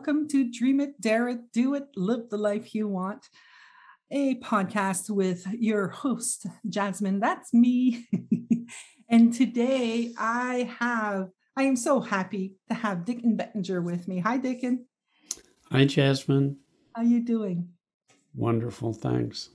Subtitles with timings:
[0.00, 3.28] Welcome to Dream It, Dare It, Do It, Live the Life You Want,
[4.10, 7.20] a podcast with your host, Jasmine.
[7.20, 8.06] That's me.
[9.10, 14.20] and today I have, I am so happy to have Dicken Bettinger with me.
[14.20, 14.86] Hi, Dicken.
[15.70, 16.56] Hi, Jasmine.
[16.96, 17.68] How are you doing?
[18.34, 19.50] Wonderful, thanks.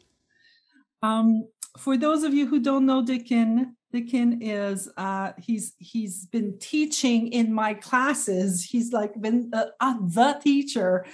[1.02, 6.60] Um, for those of you who don't know Dicken, Dicken is uh, he's he's been
[6.60, 8.62] teaching in my classes.
[8.62, 11.06] He's like been uh, uh, the teacher,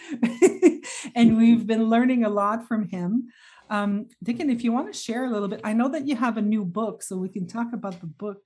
[1.16, 3.28] and we've been learning a lot from him.
[3.70, 6.38] Um, Dicken, if you want to share a little bit, I know that you have
[6.38, 8.42] a new book, so we can talk about the book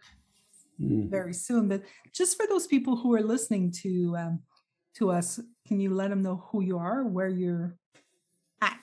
[0.82, 1.10] mm.
[1.10, 1.70] very soon.
[1.70, 4.40] But just for those people who are listening to um,
[4.96, 7.78] to us, can you let them know who you are, where you're
[8.62, 8.80] at?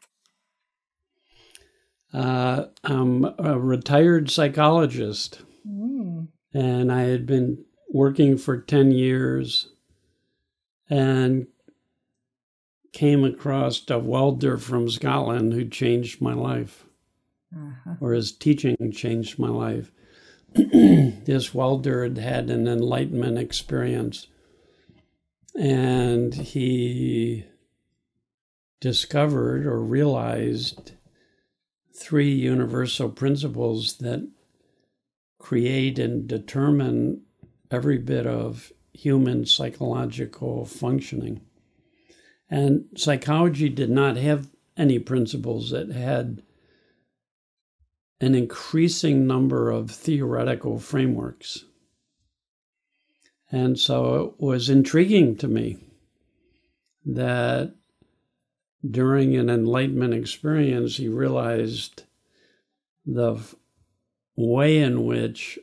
[2.13, 6.29] Uh, I'm a retired psychologist, mm.
[6.53, 9.69] and I had been working for 10 years
[10.89, 11.47] and
[12.93, 16.85] came across a welder from Scotland who changed my life,
[17.55, 17.95] uh-huh.
[18.01, 19.91] or his teaching changed my life.
[20.55, 24.27] this welder had had an enlightenment experience,
[25.59, 27.47] and he
[28.81, 30.93] discovered or realized
[31.97, 34.29] three universal principles that
[35.43, 37.21] create and determine
[37.71, 41.41] every bit of human psychological functioning.
[42.49, 45.73] And psychology did not have any principles.
[45.73, 46.43] It had
[48.21, 51.65] an increasing number of theoretical frameworks.
[53.51, 55.79] And so it was intriguing to me
[57.05, 57.75] that
[58.89, 62.05] during an enlightenment experience, he realized
[63.05, 63.41] the
[64.37, 65.59] way in which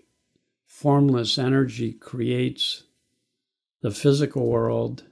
[0.66, 2.84] formless energy creates
[3.82, 5.04] the physical world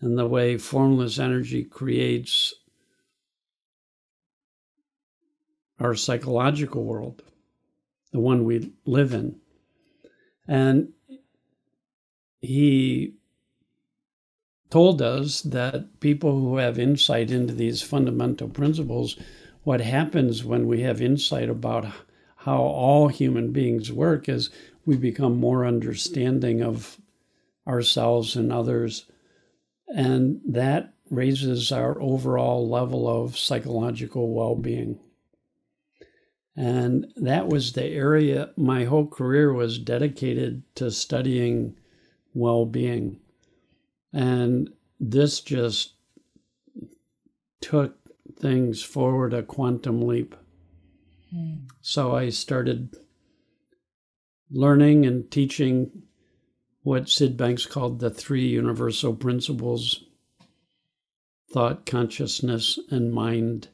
[0.00, 2.54] and the way formless energy creates
[5.78, 7.22] our psychological world,
[8.12, 9.36] the one we live in.
[10.46, 10.92] And
[12.40, 13.14] he
[14.70, 19.16] told us that people who have insight into these fundamental principles,
[19.64, 21.86] what happens when we have insight about
[22.44, 24.50] how all human beings work is
[24.84, 26.98] we become more understanding of
[27.66, 29.06] ourselves and others.
[29.88, 34.98] And that raises our overall level of psychological well being.
[36.56, 41.76] And that was the area my whole career was dedicated to studying
[42.34, 43.20] well being.
[44.12, 44.70] And
[45.00, 45.94] this just
[47.60, 47.96] took
[48.38, 50.34] things forward a quantum leap.
[51.80, 52.96] So I started
[54.50, 56.02] learning and teaching
[56.82, 60.04] what Syd Banks called the three universal principles
[61.52, 63.68] thought, consciousness, and mind,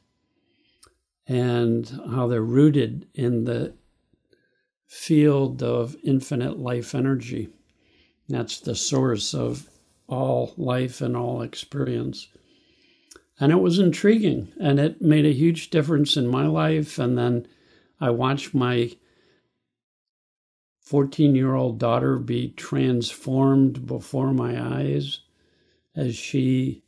[1.27, 3.73] and how they're rooted in the
[4.85, 7.49] field of infinite life energy.
[8.27, 9.69] That's the source of
[10.07, 12.27] all life and all experience.
[13.39, 16.99] And it was intriguing and it made a huge difference in my life.
[16.99, 17.47] And then
[17.99, 18.91] I watched my
[20.81, 25.21] 14 year old daughter be transformed before my eyes
[25.95, 26.83] as she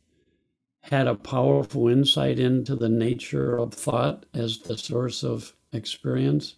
[0.82, 6.56] had a powerful insight into the nature of thought as the source of experience.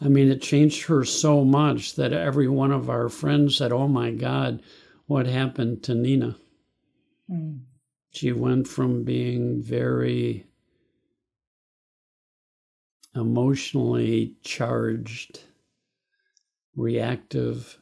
[0.00, 3.88] I mean, it changed her so much that every one of our friends said, Oh
[3.88, 4.62] my God,
[5.06, 6.36] what happened to Nina.
[7.28, 7.62] Mm.
[8.10, 10.46] She went from being very
[13.14, 15.40] emotionally charged,
[16.74, 17.78] reactive,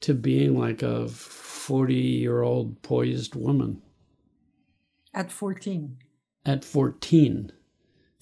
[0.00, 3.82] to being like a 40 year old poised woman.
[5.14, 5.96] At 14.
[6.44, 7.52] At 14.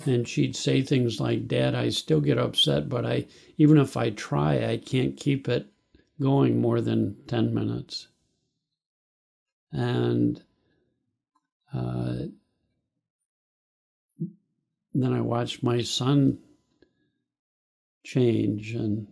[0.06, 3.26] And she'd say things like, Dad, I still get upset, but I
[3.58, 5.66] even if I try, I can't keep it
[6.20, 8.08] going more than 10 minutes
[9.74, 10.40] and
[11.74, 12.14] uh,
[14.94, 16.38] then I watched my son
[18.04, 19.08] change, and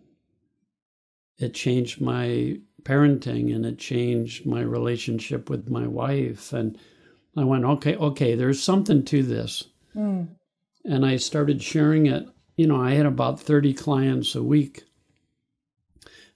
[1.38, 6.78] it changed my parenting, and it changed my relationship with my wife, and
[7.36, 9.64] I went, okay, okay, there's something to this,
[9.96, 10.28] mm.
[10.84, 12.26] and I started sharing it.
[12.56, 14.84] You know, I had about thirty clients a week.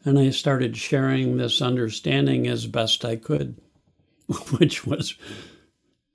[0.04, 3.60] And I started sharing this understanding as best I could.
[4.58, 5.14] which was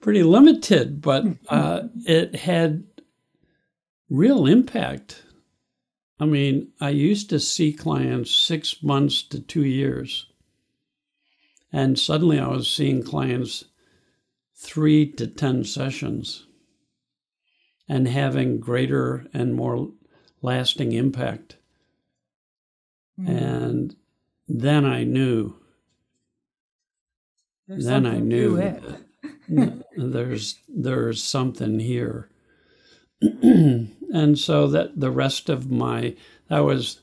[0.01, 1.45] pretty limited, but mm-hmm.
[1.47, 2.83] uh, it had
[4.09, 5.23] real impact.
[6.19, 10.27] I mean, I used to see clients six months to two years.
[11.71, 13.65] And suddenly I was seeing clients
[14.55, 16.45] three to 10 sessions
[17.87, 19.89] and having greater and more
[20.41, 21.57] lasting impact.
[23.19, 23.29] Mm.
[23.29, 23.95] And
[24.47, 25.55] then I knew.
[27.67, 28.57] There's then I knew
[29.95, 32.29] there's there's something here.
[33.21, 36.15] and so that the rest of my
[36.47, 37.01] that was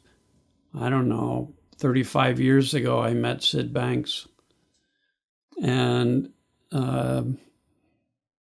[0.75, 4.27] I don't know 35 years ago I met Syd Banks
[5.63, 6.31] and
[6.73, 7.23] uh,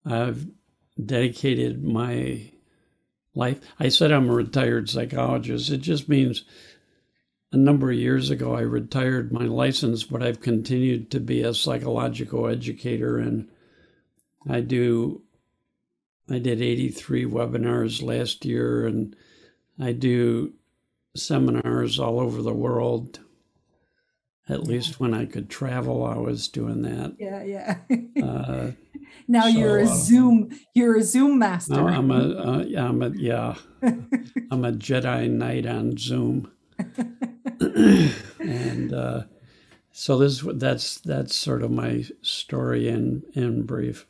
[0.04, 0.46] I've
[1.04, 2.50] dedicated my
[3.34, 3.60] life.
[3.78, 5.70] I said I'm a retired psychologist.
[5.70, 6.44] It just means
[7.52, 11.54] a number of years ago I retired my license, but I've continued to be a
[11.54, 13.48] psychological educator and
[14.46, 15.22] I do
[16.30, 19.16] I did 83 webinars last year and
[19.80, 20.52] I do
[21.16, 23.20] seminars all over the world.
[24.48, 27.16] At least when I could travel, I was doing that.
[27.18, 27.76] Yeah, yeah.
[28.22, 28.70] uh,
[29.28, 30.58] now so, you're a uh, Zoom.
[30.74, 31.74] You're a Zoom master.
[31.74, 32.18] No, I'm a.
[32.38, 33.10] Uh, I'm a.
[33.10, 36.50] Yeah, I'm a Jedi Knight on Zoom.
[37.60, 39.24] and uh,
[39.92, 44.06] so this that's that's sort of my story in in brief.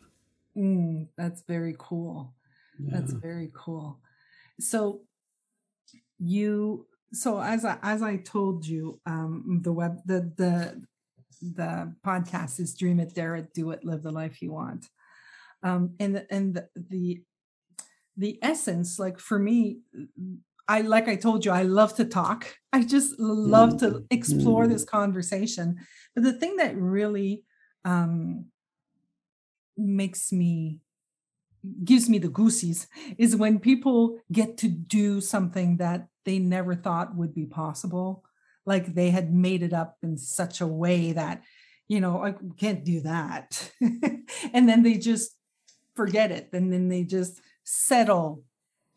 [0.57, 2.35] Mm, that's very cool.
[2.79, 2.99] Yeah.
[2.99, 4.01] That's very cool.
[4.61, 5.03] So
[6.19, 10.83] you so as I as I told you, um, the web the the
[11.41, 14.87] the podcast is Dream It, Dare It, Do It, Live the Life You Want.
[15.63, 17.23] Um, and and the, the
[18.17, 19.81] the essence, like for me,
[20.67, 22.55] I like I told you, I love to talk.
[22.73, 24.97] I just love to explore this mm-hmm.
[24.99, 25.77] conversation.
[26.15, 27.45] But the thing that really
[27.85, 28.47] um,
[29.79, 30.81] makes me
[31.85, 32.87] gives me the goosies
[33.19, 38.25] is when people get to do something that they never thought would be possible.
[38.65, 41.43] Like they had made it up in such a way that
[41.89, 43.73] you know i can't do that.
[44.53, 45.35] And then they just
[45.95, 48.45] forget it and then they just settle.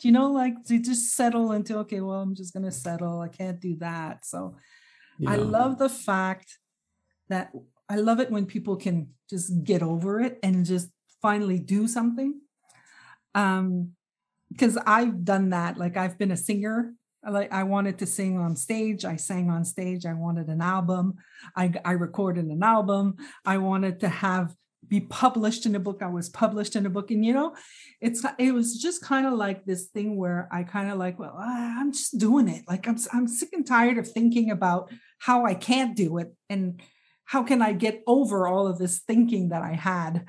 [0.02, 3.28] You know like they just settle into okay well i'm just going to settle i
[3.28, 4.26] can't do that.
[4.26, 4.58] So
[5.20, 5.32] yeah.
[5.32, 6.58] i love the fact
[7.30, 7.52] that
[7.92, 10.90] i love it when people can just get over it and just
[11.22, 12.42] finally do something.
[13.36, 13.92] Um
[14.52, 16.94] because i've done that like i've been a singer.
[17.38, 19.06] Like i wanted to sing on stage.
[19.06, 20.06] I sang on stage.
[20.06, 21.16] I wanted an album.
[21.56, 23.18] I, I recorded an album.
[23.46, 24.56] I wanted to have
[24.88, 26.02] be published in a book.
[26.02, 27.12] I was published in a book.
[27.12, 27.56] And you know
[28.02, 31.36] it's it was just kind of like this thing where i kind of like well
[31.38, 32.64] i'm just doing it.
[32.68, 36.34] Like i'm i'm sick and tired of thinking about how i can't do it.
[36.50, 36.82] And
[37.32, 40.26] how can i get over all of this thinking that i had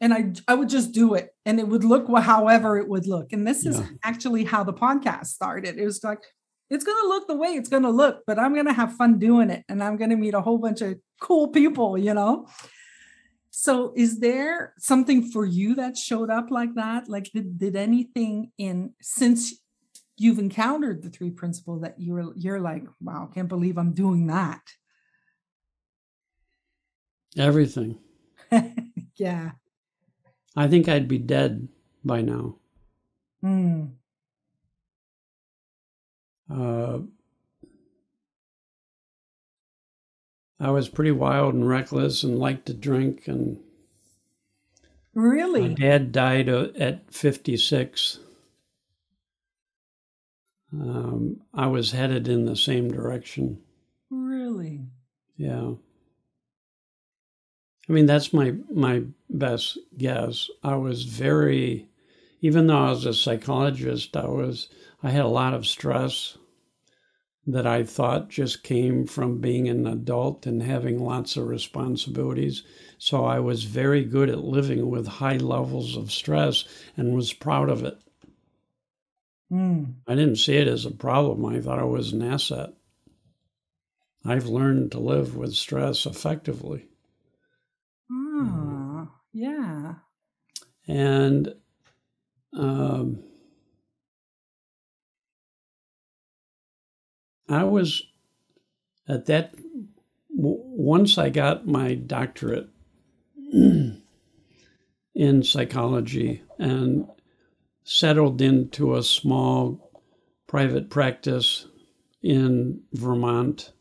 [0.00, 3.32] and I I would just do it and it would look however it would look.
[3.32, 3.72] And this yeah.
[3.72, 5.78] is actually how the podcast started.
[5.78, 6.22] It was like
[6.70, 8.96] it's going to look the way it's going to look, but I'm going to have
[8.96, 12.14] fun doing it and I'm going to meet a whole bunch of cool people, you
[12.14, 12.46] know.
[13.50, 17.08] So is there something for you that showed up like that?
[17.08, 19.60] Like did, did anything in since
[20.16, 24.62] you've encountered the three principles that you're you're like, wow, can't believe I'm doing that.
[27.36, 27.98] Everything.
[29.16, 29.52] yeah.
[30.56, 31.68] I think I'd be dead
[32.04, 32.56] by now.
[33.44, 33.92] Mm.
[36.52, 36.98] Uh,
[40.58, 43.60] I was pretty wild and reckless and liked to drink and
[45.14, 48.20] really my dad died uh, at 56
[50.72, 53.60] um, i was headed in the same direction
[54.08, 54.80] really
[55.36, 55.72] yeah
[57.88, 60.48] I mean, that's my my best guess.
[60.62, 61.88] I was very,
[62.40, 64.68] even though I was a psychologist, I was
[65.02, 66.36] I had a lot of stress
[67.46, 72.62] that I thought just came from being an adult and having lots of responsibilities.
[72.98, 76.64] So I was very good at living with high levels of stress
[76.96, 77.98] and was proud of it.
[79.50, 79.94] Mm.
[80.06, 81.44] I didn't see it as a problem.
[81.46, 82.70] I thought it was an asset.
[84.24, 86.86] I've learned to live with stress effectively.
[88.12, 89.94] Oh, yeah.
[90.90, 91.54] And
[92.52, 93.22] um,
[97.48, 98.02] I was
[99.08, 99.54] at that,
[100.28, 102.70] once I got my doctorate
[103.52, 104.02] in
[105.44, 107.06] psychology and
[107.84, 109.92] settled into a small
[110.48, 111.68] private practice
[112.20, 113.72] in Vermont,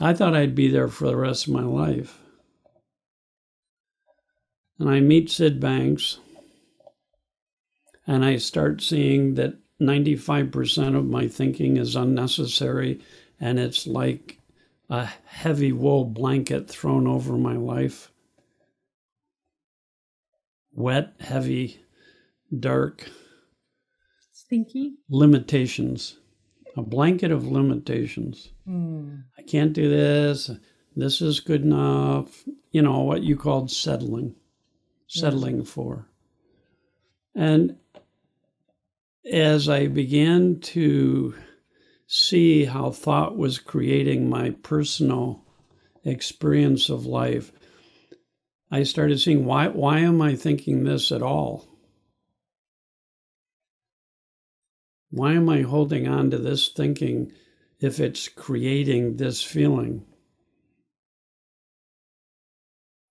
[0.00, 2.20] I thought I'd be there for the rest of my life
[4.78, 6.18] and I meet Syd Banks,
[8.06, 13.00] and I start seeing that 95% of my thinking is unnecessary,
[13.40, 14.38] and it's like
[14.90, 18.10] a heavy wool blanket thrown over my life.
[20.72, 21.80] Wet, heavy,
[22.56, 23.08] dark.
[24.32, 24.94] Stinky?
[25.10, 26.18] Limitations.
[26.76, 28.50] A blanket of limitations.
[28.66, 29.24] Mm.
[29.36, 30.50] I can't do this.
[30.96, 32.44] This is good enough.
[32.70, 34.34] You know, what you called settling.
[35.08, 35.64] Settling mm-hmm.
[35.64, 36.06] for.
[37.34, 37.76] And
[39.30, 41.34] as I began to
[42.06, 45.44] see how thought was creating my personal
[46.04, 47.52] experience of life,
[48.70, 51.66] I started seeing why why am I thinking this at all?
[55.10, 57.32] Why am I holding on to this thinking
[57.80, 60.04] if it's creating this feeling?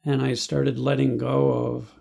[0.08, 1.94] And I started letting go of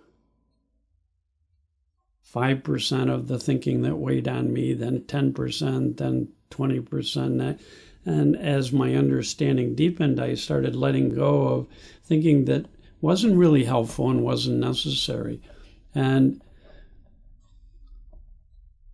[2.33, 7.59] 5% of the thinking that weighed on me, then 10%, then 20%.
[8.05, 11.67] And as my understanding deepened, I started letting go of
[12.05, 12.67] thinking that
[13.01, 15.43] wasn't really helpful and wasn't necessary.
[15.93, 16.41] And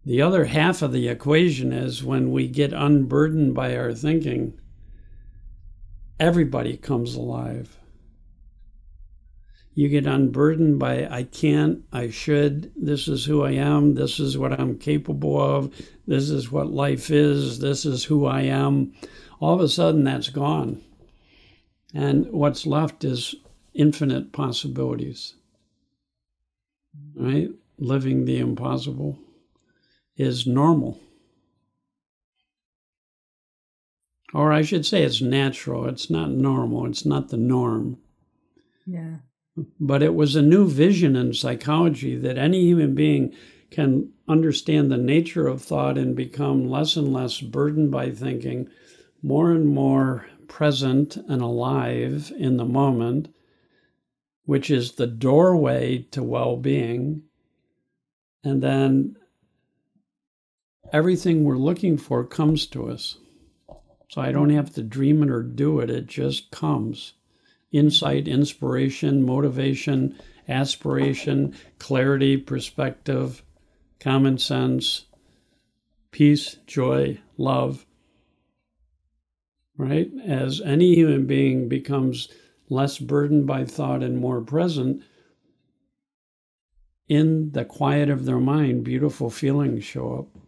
[0.07, 4.59] the other half of the equation is when we get unburdened by our thinking,
[6.19, 7.77] everybody comes alive
[9.75, 14.37] you get unburdened by I can't, I should, this is who I am, this is
[14.37, 15.75] what I'm capable of,
[16.07, 18.93] this is what life is, this is who I am.
[19.41, 20.83] All of a sudden, that's gone.
[21.95, 23.35] And what's left is
[23.75, 25.35] infinite possibilities.
[27.15, 27.49] Right?
[27.79, 29.19] Living the impossible
[30.17, 31.01] is normal.
[34.35, 35.87] Or I should say it's natural.
[35.89, 36.87] It's not normal.
[36.87, 37.99] It's not the norm.
[38.87, 39.17] Yeah.
[39.79, 43.35] But it was a new vision in psychology that any human being
[43.71, 48.69] can understand the nature of thought and become less and less burdened by thinking,
[49.23, 53.29] more and more present and alive in the moment,
[54.45, 57.23] which is the doorway to well being.
[58.45, 59.17] And then
[60.93, 63.19] everything we're looking for comes to us.
[64.09, 67.15] So I don't have to dream it or do it, it just comes
[67.73, 73.43] insight, inspiration, motivation, aspiration, clarity, perspective,
[73.99, 75.07] common sense,
[76.11, 77.87] peace, joy, love.
[79.77, 80.11] Right?
[80.25, 82.29] As any human being becomes
[82.69, 85.03] less burdened by thought and more present,
[87.09, 90.43] in the quiet of their mind, beautiful feelings show up.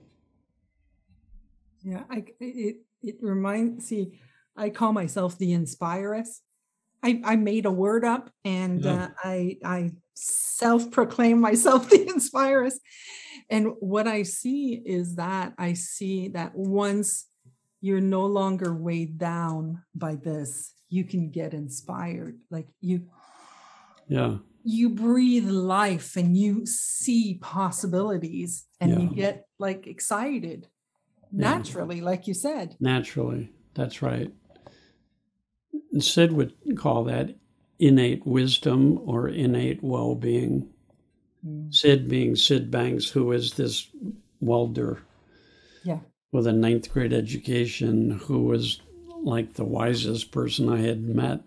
[1.83, 4.19] Yeah, I, it it reminds see,
[4.57, 6.41] I call myself the inspirus
[7.05, 9.05] I, I made a word up and yeah.
[9.05, 12.81] uh, I I self proclaim myself the inspirus.
[13.51, 17.27] And what I see is that I see that once
[17.83, 22.39] you're no longer weighed down by this, you can get inspired.
[22.51, 23.09] Like you,
[24.09, 28.99] yeah, you breathe life and you see possibilities and yeah.
[29.01, 30.69] you get like excited
[31.31, 32.05] naturally, yeah.
[32.05, 32.77] like you said.
[32.81, 34.33] Naturally, that's right.
[36.03, 37.37] Syd would call that
[37.79, 40.69] innate wisdom or innate well being.
[41.47, 41.75] Mm.
[41.75, 43.89] Syd being Syd Banks, who is this
[44.41, 45.03] welder
[45.85, 46.01] yeah.
[46.33, 48.81] with a ninth grade education, who was
[49.23, 51.41] like the wisest person I had met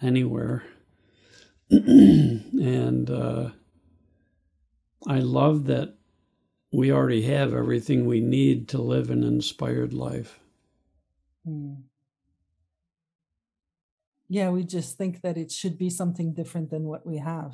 [0.00, 0.64] anywhere.
[1.70, 3.50] and uh,
[5.06, 5.94] I love that
[6.72, 10.38] we already have everything we need to live an inspired life.
[11.46, 11.82] Mm
[14.32, 17.52] yeah, we just think that it should be something different than what we have.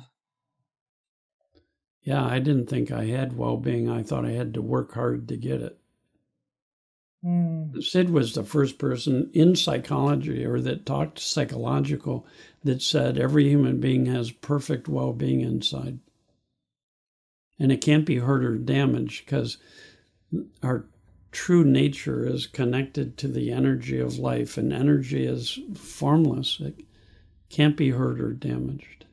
[2.03, 3.89] Yeah, I didn't think I had well being.
[3.89, 5.77] I thought I had to work hard to get it.
[7.25, 7.83] Mm.
[7.83, 12.25] Syd was the first person in psychology or that talked psychological
[12.63, 15.99] that said every human being has perfect well being inside.
[17.59, 19.57] And it can't be hurt or damaged because
[20.63, 20.85] our
[21.31, 26.59] true nature is connected to the energy of life, and energy is formless.
[26.59, 26.81] It
[27.49, 29.05] can't be hurt or damaged.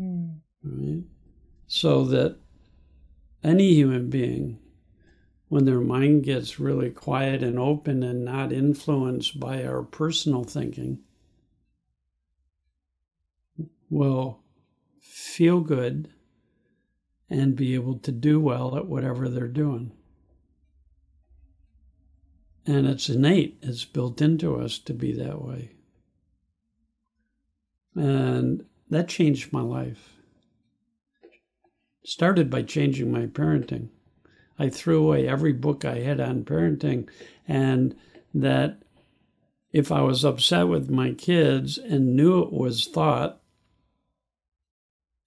[0.00, 0.38] Mm.
[0.62, 1.04] Right?
[1.66, 2.38] So that
[3.44, 4.58] any human being,
[5.48, 11.00] when their mind gets really quiet and open and not influenced by our personal thinking,
[13.90, 14.40] will
[15.00, 16.10] feel good
[17.30, 19.92] and be able to do well at whatever they're doing.
[22.68, 25.70] And it's innate, it's built into us to be that way.
[27.94, 30.16] And that changed my life.
[32.04, 33.88] Started by changing my parenting.
[34.58, 37.08] I threw away every book I had on parenting,
[37.46, 37.96] and
[38.34, 38.82] that
[39.72, 43.40] if I was upset with my kids and knew it was thought,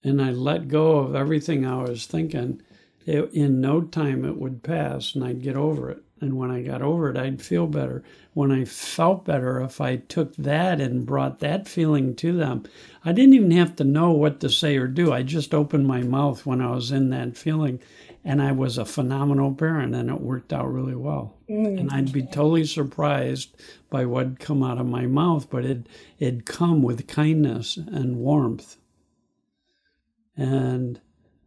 [0.04, 2.62] and I let go of everything I was thinking,
[3.08, 6.04] it, in no time it would pass and I'd get over it.
[6.22, 8.04] And when I got over it, I'd feel better.
[8.34, 12.64] When I felt better, if I took that and brought that feeling to them,
[13.04, 15.12] I didn't even have to know what to say or do.
[15.12, 17.82] I just opened my mouth when I was in that feeling.
[18.24, 21.40] And I was a phenomenal parent, and it worked out really well.
[21.50, 21.80] Mm.
[21.80, 23.56] And I'd be totally surprised
[23.90, 25.88] by what'd come out of my mouth, but it,
[26.20, 28.78] it'd come with kindness and warmth.
[30.38, 31.02] And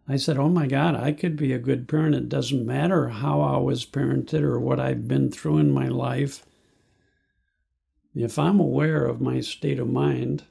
[0.06, 2.14] I said, Oh my God, I could be a good parent.
[2.14, 6.44] It doesn't matter how I was parented or what I've been through in my life.
[8.14, 10.44] If I'm aware of my state of mind,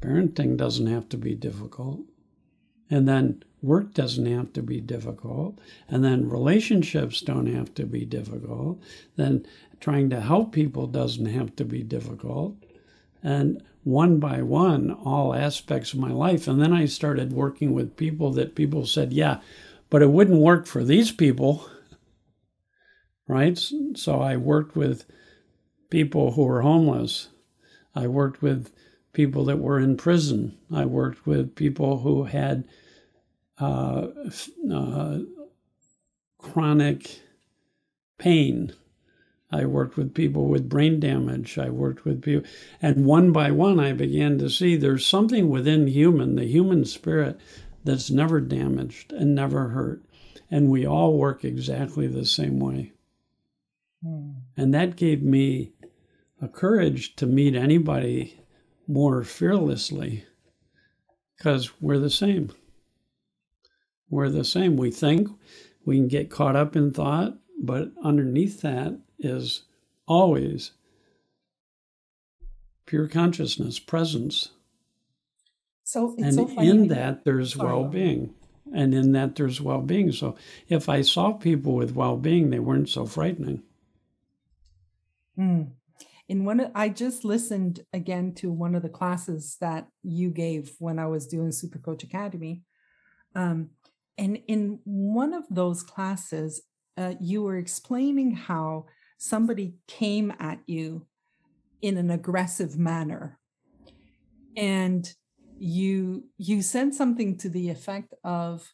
[0.00, 2.00] parenting doesn't have to be difficult.
[2.90, 5.58] And then work doesn't have to be difficult.
[5.88, 8.82] And then relationships don't have to be difficult.
[9.16, 9.46] Then
[9.80, 12.56] trying to help people doesn't have to be difficult.
[13.22, 16.48] And one by one all aspects of my life.
[16.48, 19.40] And then I started working with people that people said, yeah,
[19.90, 21.68] but it wouldn't work for these people.
[23.26, 23.58] Right?
[23.94, 25.06] So I worked with
[25.88, 27.28] people who were homeless.
[27.94, 28.70] I worked with
[29.14, 30.58] people that were in prison.
[30.70, 32.64] I worked with people who had
[33.58, 34.08] uh,
[34.70, 35.20] uh,
[36.38, 37.22] chronic
[38.18, 38.74] pain
[39.54, 41.58] I worked with people with brain damage.
[41.58, 42.48] I worked with people,
[42.82, 47.38] and one by one, I began to see there's something within human, the human spirit,
[47.84, 50.02] that's never damaged and never hurt.
[50.50, 52.92] And we all work exactly the same way.
[54.02, 54.30] Hmm.
[54.56, 55.72] And that gave me
[56.40, 58.40] a courage to meet anybody
[58.88, 60.24] more fearlessly
[61.36, 62.50] because we're the same.
[64.10, 64.76] We're the same.
[64.76, 65.28] We think
[65.84, 69.62] we can get caught up in thought, but underneath that is
[70.06, 70.72] always
[72.86, 74.50] pure consciousness, presence.
[75.84, 78.34] So and so in that there's well-being,
[78.74, 80.12] and in that there's well-being.
[80.12, 80.36] So
[80.68, 83.62] if I saw people with well-being, they weren't so frightening.
[85.38, 85.72] Mm.
[86.26, 90.98] In one, I just listened again to one of the classes that you gave when
[90.98, 92.62] I was doing Super Coach Academy,
[93.34, 93.70] um,
[94.16, 96.62] and in one of those classes,
[96.96, 98.86] uh, you were explaining how
[99.18, 101.06] somebody came at you
[101.82, 103.38] in an aggressive manner.
[104.56, 105.12] And
[105.58, 108.72] you you said something to the effect of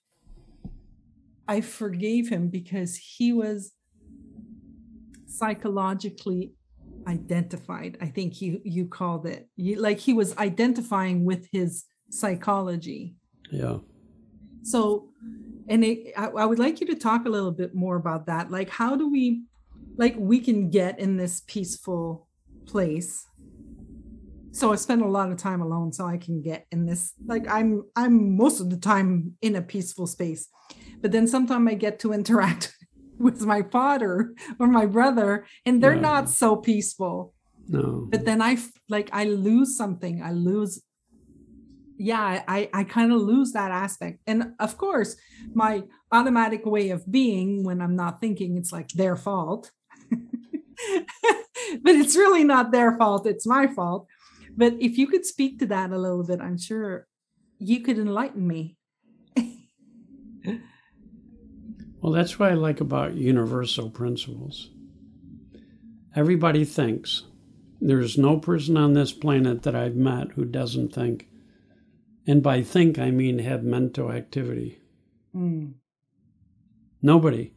[1.46, 3.72] i forgave him because he was
[5.26, 6.54] psychologically
[7.06, 7.96] identified.
[8.00, 9.48] I think you you called it.
[9.56, 13.16] You, like he was identifying with his psychology.
[13.50, 13.78] Yeah.
[14.62, 15.08] So
[15.68, 18.50] and it, I, I would like you to talk a little bit more about that.
[18.50, 19.44] Like how do we
[19.96, 22.28] like we can get in this peaceful
[22.66, 23.26] place.
[24.52, 27.48] So i spend a lot of time alone so i can get in this like
[27.48, 30.48] i'm i'm most of the time in a peaceful space.
[31.00, 32.74] But then sometimes i get to interact
[33.18, 37.34] with my father or my brother and they're not so peaceful.
[37.68, 38.08] No.
[38.10, 40.22] But then i like i lose something.
[40.22, 40.82] I lose
[41.96, 44.20] yeah i i kind of lose that aspect.
[44.26, 45.16] And of course
[45.54, 49.70] my automatic way of being when i'm not thinking it's like their fault
[51.82, 54.06] but it's really not their fault it's my fault.
[54.56, 57.06] But if you could speak to that a little bit i'm sure
[57.58, 58.76] you could enlighten me.
[62.02, 64.70] Well that's what i like about universal principles.
[66.16, 67.24] Everybody thinks.
[67.78, 71.28] There's no person on this planet that i've met who doesn't think.
[72.26, 74.78] And by think i mean have mental activity.
[75.36, 75.74] Mm.
[77.02, 77.52] nobody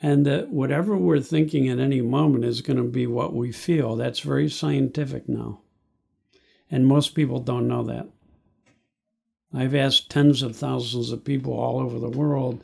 [0.00, 3.96] and that whatever we're thinking at any moment is going to be what we feel.
[3.96, 5.60] That's very scientific now.
[6.70, 8.06] And most people don't know that.
[9.52, 12.62] I've asked tens of thousands of people all over the world,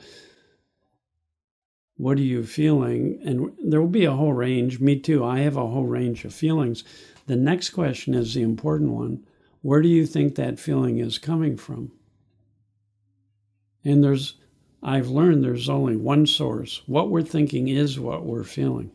[1.97, 3.21] what are you feeling?
[3.25, 4.81] And there will be a whole range.
[4.81, 5.25] Me too.
[5.25, 6.85] I have a whole range of feelings.
[7.27, 9.25] The next question is the important one.
[9.63, 11.93] Where do you think that feeling is coming from?
[13.85, 14.35] And there's
[14.85, 16.83] I've learned there's only one source.
[16.87, 18.91] What we're thinking is what we're feeling.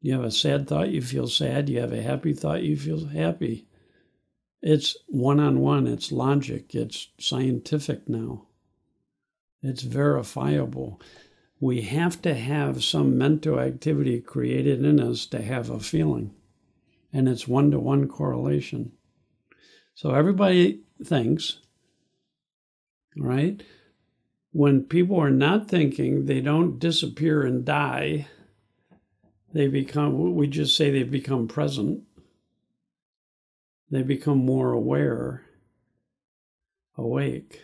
[0.00, 1.68] You have a sad thought, you feel sad.
[1.68, 3.66] You have a happy thought, you feel happy.
[4.62, 8.46] It's one on one, it's logic, it's scientific now,
[9.62, 11.00] it's verifiable.
[11.60, 16.34] We have to have some mental activity created in us to have a feeling,
[17.12, 18.92] and it's one to one correlation.
[19.94, 21.58] So everybody thinks,
[23.16, 23.62] right?
[24.52, 28.26] When people are not thinking, they don't disappear and die.
[29.52, 32.02] They become, we just say they become present.
[33.90, 35.42] They become more aware,
[36.96, 37.62] awake.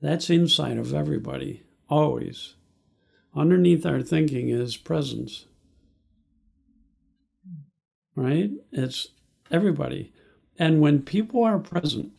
[0.00, 2.54] That's inside of everybody, always.
[3.34, 5.46] Underneath our thinking is presence.
[8.16, 8.50] Right?
[8.72, 9.08] It's
[9.50, 10.12] everybody.
[10.58, 12.12] And when people are present,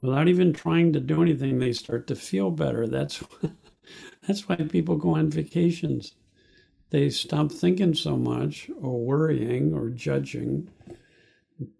[0.00, 2.86] without even trying to do anything, they start to feel better.
[2.86, 3.22] That's
[4.26, 6.14] that's why people go on vacations.
[6.90, 10.68] They stop thinking so much or worrying or judging.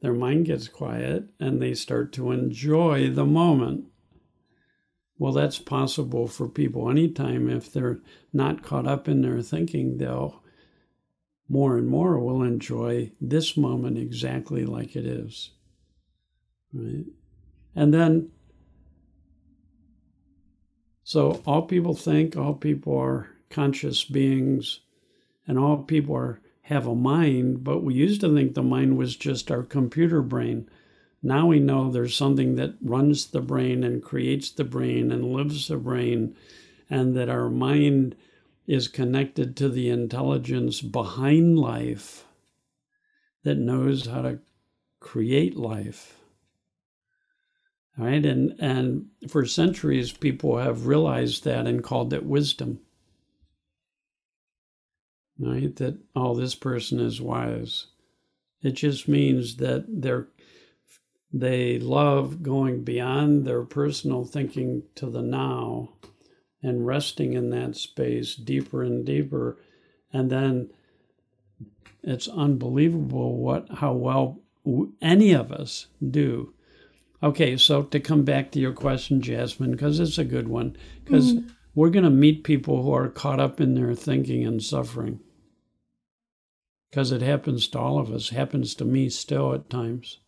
[0.03, 3.87] Their mind gets quiet and they start to enjoy the moment.
[5.19, 7.51] Well, that's possible for people anytime.
[7.51, 8.01] If they're
[8.33, 10.43] not caught up in their thinking, they'll
[11.49, 15.51] more and more will enjoy this moment exactly like it is.
[16.73, 17.05] Right?
[17.75, 18.31] And then,
[21.05, 24.81] so all people think, all people are conscious beings,
[25.47, 29.17] and all people are have a mind, but we used to think the mind was
[29.17, 30.71] just our computer brain.
[31.21, 35.67] Now we know there's something that runs the brain and creates the brain and lives
[35.67, 36.37] the brain,
[36.89, 38.15] and that our mind
[38.69, 42.25] is connected to the intelligence behind life
[43.43, 44.39] that knows how to
[45.01, 46.20] create life.
[47.99, 48.25] Right?
[48.25, 52.81] And and for centuries people have realized that and called it wisdom.
[55.39, 55.75] Right?
[55.77, 57.87] That all oh, this person is wise.
[58.63, 60.29] It just means that they're
[61.33, 65.91] they love going beyond their personal thinking to the now
[66.63, 69.57] and resting in that space deeper and deeper.
[70.13, 70.71] And then
[72.03, 74.41] it's unbelievable what how well
[75.01, 76.53] any of us do.
[77.23, 81.35] Okay, so to come back to your question, Jasmine, because it's a good one, because
[81.35, 81.49] mm-hmm.
[81.75, 85.21] we're going to meet people who are caught up in their thinking and suffering.
[86.91, 90.19] Because it happens to all of us, happens to me still at times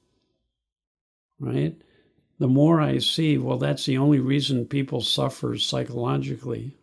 [1.43, 1.77] right?
[2.39, 6.77] The more I see, well, that's the only reason people suffer psychologically,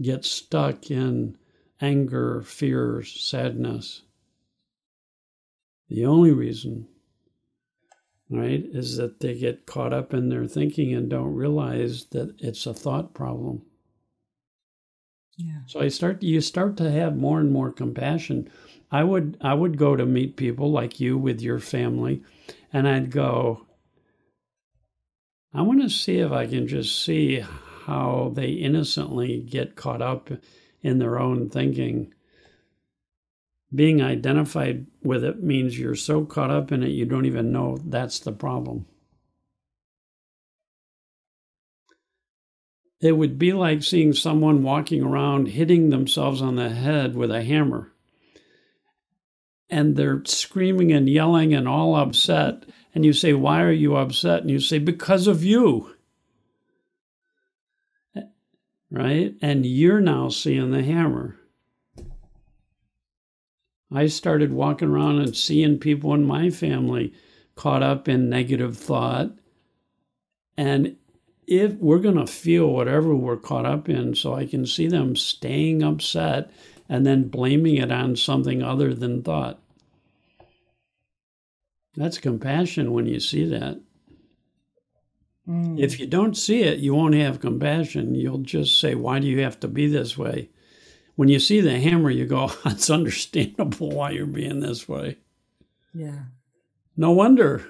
[0.00, 1.36] get stuck in
[1.80, 4.02] anger, fear, sadness.
[5.88, 6.86] The only reason,
[8.32, 12.66] right, is that they get caught up in their thinking and don't realize that it's
[12.66, 13.62] a thought problem.
[15.36, 15.60] Yeah.
[15.66, 18.50] So I start you start to have more and more compassion.
[18.90, 22.22] I would I would go to meet people like you with your family
[22.72, 23.66] and I'd go,
[25.54, 27.44] I want to see if I can just see
[27.86, 30.30] how they innocently get caught up
[30.82, 32.12] in their own thinking.
[33.74, 37.78] Being identified with it means you're so caught up in it you don't even know
[37.84, 38.86] that's the problem.
[43.00, 47.42] It would be like seeing someone walking around hitting themselves on the head with a
[47.42, 47.92] hammer.
[49.68, 54.42] And they're screaming and yelling and all upset and you say, Why are you upset?
[54.42, 55.94] And you say, Because of you.
[58.90, 59.34] Right?
[59.40, 61.38] And you're now seeing the hammer.
[63.94, 67.12] I started walking around and seeing people in my family
[67.54, 69.32] caught up in negative thought.
[70.56, 70.96] And
[71.46, 75.16] if we're going to feel whatever we're caught up in, so I can see them
[75.16, 76.50] staying upset
[76.88, 79.60] and then blaming it on something other than thought.
[81.94, 83.80] That's compassion when you see that.
[85.48, 85.78] Mm.
[85.78, 88.14] If you don't see it, you won't have compassion.
[88.14, 90.48] You'll just say, Why do you have to be this way?
[91.14, 95.18] When you see the hammer, you go, It's understandable why you're being this way.
[95.94, 96.24] Yeah.
[96.96, 97.66] No wonder.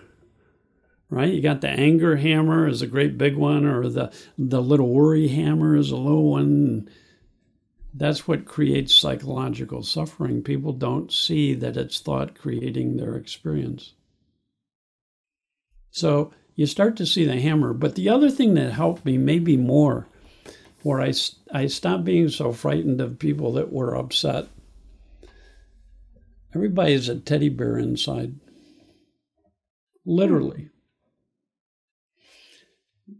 [1.10, 1.32] Right?
[1.32, 5.28] You got the anger hammer is a great big one, or the, the little worry
[5.28, 6.88] hammer is a little one.
[7.92, 10.42] That's what creates psychological suffering.
[10.42, 13.92] People don't see that it's thought creating their experience.
[15.90, 17.74] So you start to see the hammer.
[17.74, 20.08] But the other thing that helped me, maybe more,
[20.82, 21.12] where I,
[21.52, 24.48] I stopped being so frightened of people that were upset.
[26.54, 28.34] Everybody's a teddy bear inside.
[30.04, 30.68] Literally.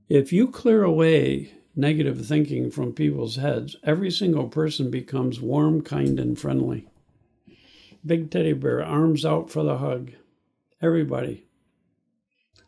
[0.09, 6.20] If you clear away negative thinking from people's heads, every single person becomes warm, kind,
[6.20, 6.87] and friendly.
[8.05, 10.11] Big teddy bear, arms out for the hug.
[10.83, 11.46] Everybody.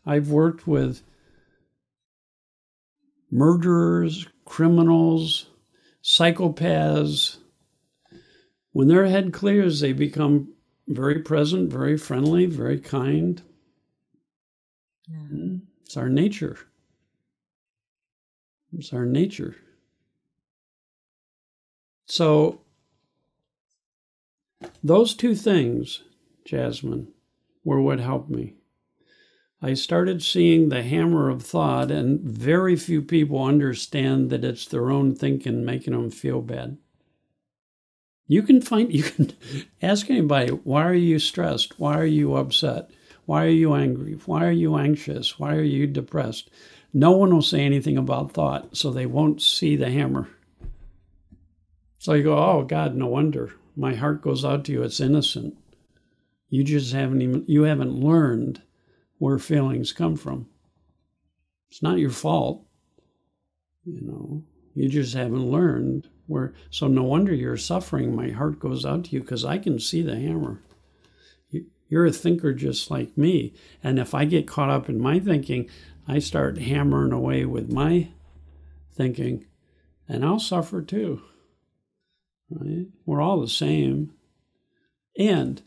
[0.06, 1.02] I've worked with
[3.30, 5.46] murderers, criminals,
[6.02, 7.38] psychopaths.
[8.72, 10.52] When their head clears, they become
[10.88, 13.40] very present, very friendly, very kind.
[15.08, 15.56] Yeah.
[15.84, 16.58] It's our nature.
[18.76, 19.56] It's our nature.
[22.06, 22.60] So,
[24.82, 26.02] those two things,
[26.44, 27.08] Jasmine,
[27.64, 28.54] were what helped me.
[29.64, 34.90] I started seeing the hammer of thought, and very few people understand that it's their
[34.90, 36.76] own thinking making them feel bad.
[38.26, 39.32] You can find, you can
[39.82, 41.80] ask anybody, why are you stressed?
[41.80, 42.90] Why are you upset?
[43.24, 44.18] Why are you angry?
[44.26, 45.38] Why are you anxious?
[45.38, 46.50] Why are you depressed?
[46.92, 50.28] No one will say anything about thought, so they won't see the hammer.
[51.98, 53.54] So you go, oh God, no wonder.
[53.76, 54.82] My heart goes out to you.
[54.82, 55.56] It's innocent.
[56.50, 58.60] You just haven't even you haven't learned
[59.18, 60.48] where feelings come from.
[61.70, 62.64] It's not your fault.
[63.84, 68.14] You know, you just haven't learned where so no wonder you're suffering.
[68.14, 70.62] My heart goes out to you because I can see the hammer.
[71.88, 73.54] You're a thinker just like me.
[73.82, 75.68] And if I get caught up in my thinking,
[76.08, 78.08] I start hammering away with my
[78.94, 79.46] thinking,
[80.08, 81.22] and I'll suffer too.
[82.50, 82.86] Right?
[83.06, 84.12] We're all the same.
[85.18, 85.62] And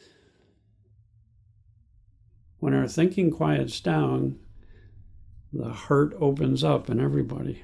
[2.59, 4.39] when our thinking quiets down,
[5.53, 7.63] the heart opens up in everybody.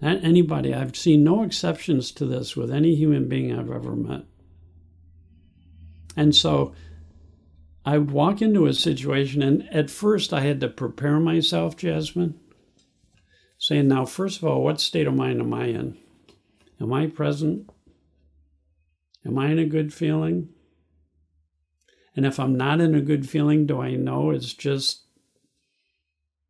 [0.00, 4.24] And anybody, I've seen no exceptions to this with any human being I've ever met.
[6.16, 6.74] And so
[7.84, 12.38] I would walk into a situation, and at first I had to prepare myself, Jasmine,
[13.58, 15.98] saying, Now, first of all, what state of mind am I in?
[16.80, 17.70] Am I present?
[19.24, 20.48] Am I in a good feeling?
[22.16, 25.02] And if I'm not in a good feeling, do I know it's just,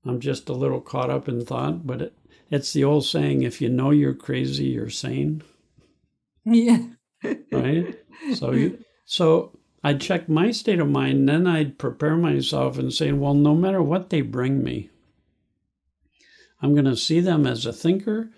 [0.05, 1.87] I'm just a little caught up in thought?
[1.87, 2.14] But it,
[2.51, 5.42] it's the old saying if you know you're crazy, you're sane.
[6.44, 6.85] Yeah.
[7.53, 7.99] right?
[8.35, 12.92] So you, so I'd check my state of mind, and then I'd prepare myself and
[12.92, 14.90] say, well, no matter what they bring me,
[16.62, 18.31] I'm going to see them as a thinker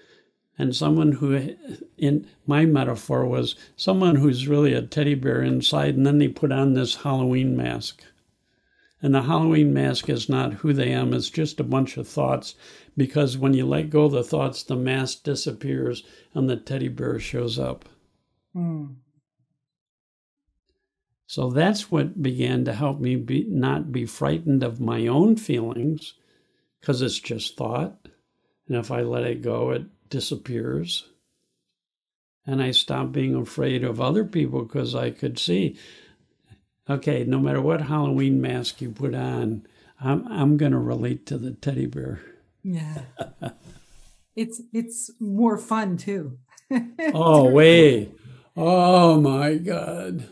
[0.59, 1.57] and someone who,
[1.97, 6.53] in my metaphor, was someone who's really a teddy bear inside, and then they put
[6.53, 8.03] on this Halloween mask.
[9.01, 12.55] And the Halloween mask is not who they am, it's just a bunch of thoughts.
[12.97, 17.19] Because when you let go of the thoughts, the mask disappears and the teddy bear
[17.19, 17.87] shows up.
[18.55, 18.97] Mm.
[21.27, 26.13] So that's what began to help me be, not be frightened of my own feelings
[26.79, 27.97] because it's just thought.
[28.69, 31.09] And if I let it go, it disappears.
[32.47, 35.77] And I stopped being afraid of other people because I could see
[36.89, 39.67] okay, no matter what Halloween mask you put on,
[40.01, 42.21] I'm, I'm going to relate to the teddy bear.
[42.63, 43.03] Yeah.
[44.37, 46.39] it's it's more fun too.
[47.15, 48.13] oh, way.
[48.57, 50.29] Oh my God.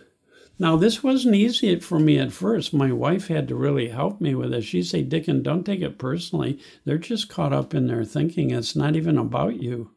[0.61, 2.75] Now, this wasn't easy for me at first.
[2.75, 4.61] My wife had to really help me with it.
[4.61, 6.61] She'd say, Dicken, don't take it personally.
[6.85, 8.51] They're just caught up in their thinking.
[8.51, 9.92] It's not even about you.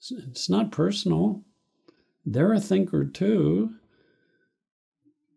[0.00, 1.42] It's not personal.
[2.24, 3.74] They're a thinker too.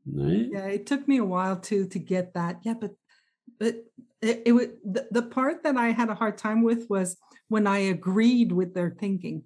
[0.06, 0.48] Right?
[0.50, 2.62] Yeah, it took me a while too to get that.
[2.64, 2.92] Yeah, but
[3.60, 3.76] but
[4.22, 7.18] it, it would the, the part that I had a hard time with was
[7.50, 9.44] when I agreed with their thinking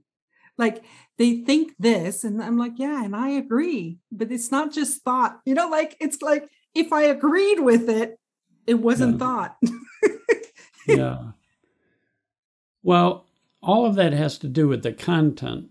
[0.58, 0.84] like
[1.18, 5.40] they think this and i'm like yeah and i agree but it's not just thought
[5.46, 8.20] you know like it's like if i agreed with it
[8.68, 9.20] it wasn't yeah.
[9.20, 9.58] thought.
[10.88, 11.32] Yeah.
[12.84, 13.26] Well
[13.64, 15.70] all of that has to do with the content.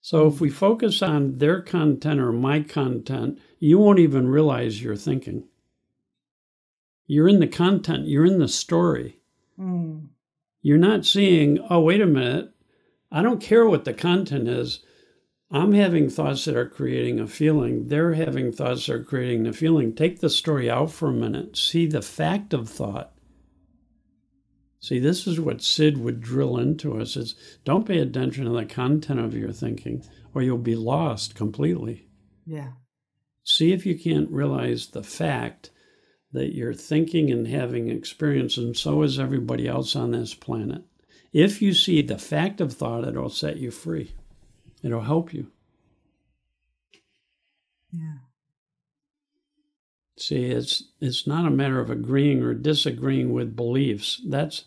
[0.00, 4.96] So if we focus on their content or my content you won't even realize you're
[4.96, 5.44] thinking.
[7.06, 9.18] You're in the content you're in the story.
[9.58, 10.06] Mm.
[10.62, 12.54] you're not seeing oh wait a minute
[13.10, 14.84] I don't care what the content is.
[15.50, 17.88] I'm having thoughts that are creating a feeling.
[17.88, 19.94] They're having thoughts that are creating the feeling.
[19.94, 21.56] Take the story out for a minute.
[21.56, 23.12] See the fact of thought.
[24.78, 28.64] See, this is what Syd would drill into us is don't pay attention to the
[28.64, 32.06] content of your thinking or you'll be lost completely.
[32.46, 32.72] Yeah.
[33.44, 35.70] See if you can't realize the fact
[36.32, 40.82] that you're thinking and having experience, and so is everybody else on this planet.
[41.32, 44.14] If you see the fact of thought, it'll set you free.
[44.82, 45.48] It'll help you.
[47.92, 48.18] Yeah.
[50.16, 54.20] See, it's it's not a matter of agreeing or disagreeing with beliefs.
[54.26, 54.64] That's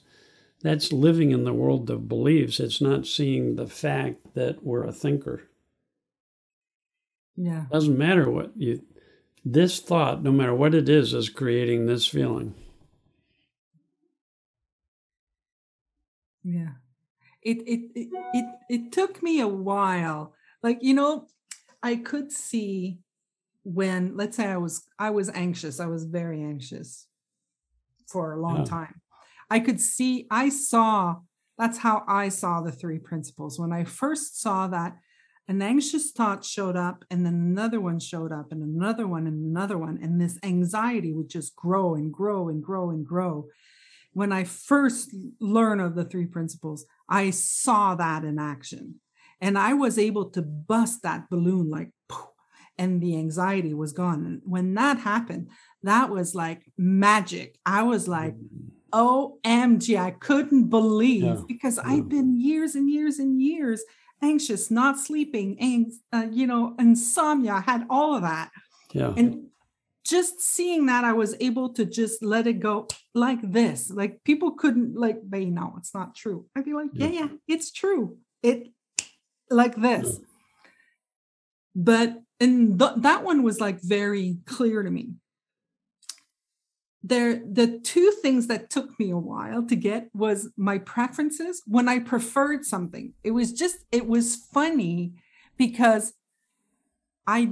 [0.61, 2.59] that's living in the world of beliefs.
[2.59, 5.43] It's not seeing the fact that we're a thinker.
[7.35, 7.65] Yeah.
[7.71, 8.81] Doesn't matter what you
[9.45, 12.55] this thought, no matter what it is, is creating this feeling.
[16.43, 16.73] Yeah.
[17.41, 20.33] It, it it it it took me a while.
[20.61, 21.27] Like, you know,
[21.81, 22.99] I could see
[23.63, 25.79] when let's say I was I was anxious.
[25.79, 27.07] I was very anxious
[28.07, 28.65] for a long yeah.
[28.65, 29.01] time.
[29.49, 31.17] I could see, I saw,
[31.57, 33.59] that's how I saw the three principles.
[33.59, 34.97] When I first saw that,
[35.47, 39.45] an anxious thought showed up, and then another one showed up, and another one, and
[39.45, 39.99] another one.
[40.01, 43.49] And this anxiety would just grow and grow and grow and grow.
[44.13, 48.95] When I first learned of the three principles, I saw that in action.
[49.41, 51.89] And I was able to bust that balloon like,
[52.77, 54.25] and the anxiety was gone.
[54.25, 55.49] And when that happened,
[55.83, 57.57] that was like magic.
[57.65, 58.35] I was like,
[58.93, 61.41] OMG, I couldn't believe yeah.
[61.47, 61.91] because yeah.
[61.91, 63.83] I've been years and years and years
[64.21, 67.53] anxious, not sleeping, and uh, you know, insomnia.
[67.53, 68.49] I had all of that.
[68.93, 69.13] Yeah.
[69.17, 69.47] And
[70.05, 73.89] just seeing that, I was able to just let it go like this.
[73.89, 76.45] Like people couldn't like, they no, it's not true.
[76.55, 78.17] I'd be like, yeah, yeah, yeah it's true.
[78.41, 78.69] It
[79.49, 80.19] like this.
[80.19, 80.25] Yeah.
[81.75, 85.13] But and th- that one was like very clear to me
[87.03, 91.89] there the two things that took me a while to get was my preferences when
[91.89, 95.13] i preferred something it was just it was funny
[95.57, 96.13] because
[97.27, 97.51] i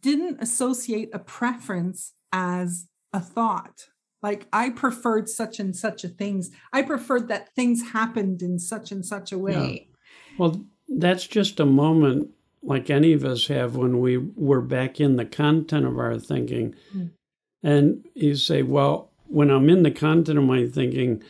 [0.00, 3.86] didn't associate a preference as a thought
[4.22, 8.90] like i preferred such and such a things i preferred that things happened in such
[8.92, 10.36] and such a way yeah.
[10.38, 12.30] well that's just a moment
[12.62, 16.74] like any of us have when we were back in the content of our thinking
[16.94, 17.10] mm.
[17.66, 21.20] And you say, well, when I'm in the content of my thinking,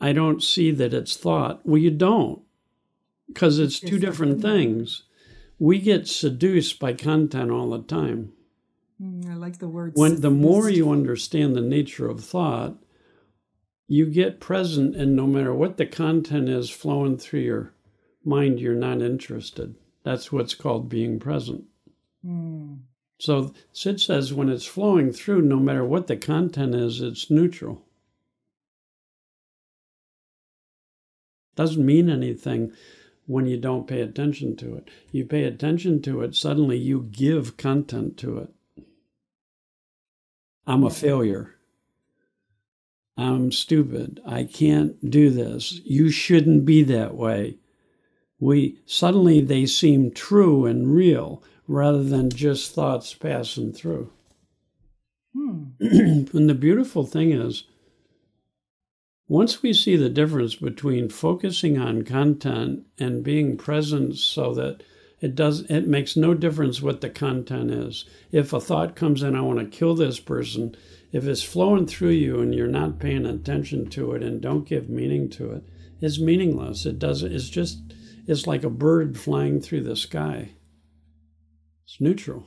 [0.00, 1.60] I don't see that it's thought.
[1.64, 2.42] Well, you don't,
[3.28, 5.04] because it's two different things.
[5.60, 8.32] We get seduced by content all the time.
[9.00, 9.92] Mm, I like the word.
[9.94, 12.76] When the more you understand the nature of thought,
[13.86, 17.74] you get present, and no matter what the content is flowing through your
[18.24, 19.76] mind, you're not interested.
[20.04, 21.64] That's what's called being present.
[22.24, 22.80] Mm.
[23.18, 27.82] So Syd says when it's flowing through, no matter what the content is, it's neutral.
[31.56, 32.72] Doesn't mean anything
[33.26, 34.88] when you don't pay attention to it.
[35.10, 38.50] You pay attention to it, suddenly you give content to it.
[40.68, 41.54] I'm a failure.
[43.16, 44.20] I'm stupid.
[44.26, 45.80] I can't do this.
[45.84, 47.56] You shouldn't be that way.
[48.38, 54.12] We suddenly they seem true and real rather than just thoughts passing through.
[55.34, 55.64] Hmm.
[55.80, 57.64] and the beautiful thing is,
[59.26, 64.82] once we see the difference between focusing on content and being present so that
[65.20, 69.34] it does it makes no difference what the content is if a thought comes in
[69.34, 70.74] i want to kill this person
[71.10, 74.88] if it's flowing through you and you're not paying attention to it and don't give
[74.88, 75.64] meaning to it
[76.00, 77.78] it's meaningless it doesn't it's just
[78.26, 80.50] it's like a bird flying through the sky
[81.88, 82.44] it's neutral.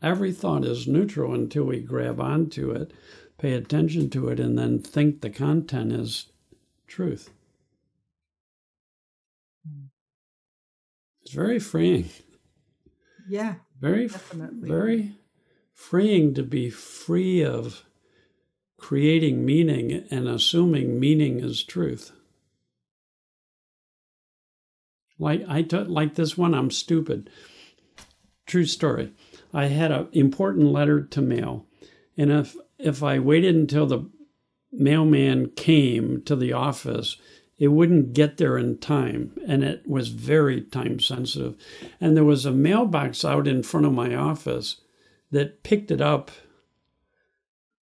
[0.00, 2.92] Every thought is neutral until we grab onto it,
[3.36, 6.26] pay attention to it, and then think the content is
[6.86, 7.30] truth.
[9.68, 9.86] Hmm.
[11.26, 12.08] It's very freeing.
[13.28, 13.54] Yeah.
[13.80, 14.68] Very, definitely.
[14.68, 15.12] very
[15.74, 17.82] freeing to be free of
[18.78, 22.12] creating meaning and assuming meaning is truth.
[25.18, 27.28] Like I like this one, I'm stupid.
[28.46, 29.12] True story.
[29.52, 31.66] I had an important letter to mail,
[32.16, 34.08] and if if I waited until the
[34.70, 37.16] mailman came to the office,
[37.58, 41.56] it wouldn't get there in time, and it was very time sensitive.
[42.00, 44.80] And there was a mailbox out in front of my office
[45.30, 46.30] that picked it up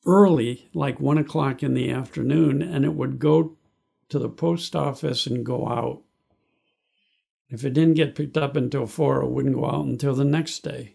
[0.06, 3.56] early, like one o'clock in the afternoon, and it would go
[4.10, 6.02] to the post office and go out.
[7.48, 10.60] If it didn't get picked up until four, it wouldn't go out until the next
[10.60, 10.94] day.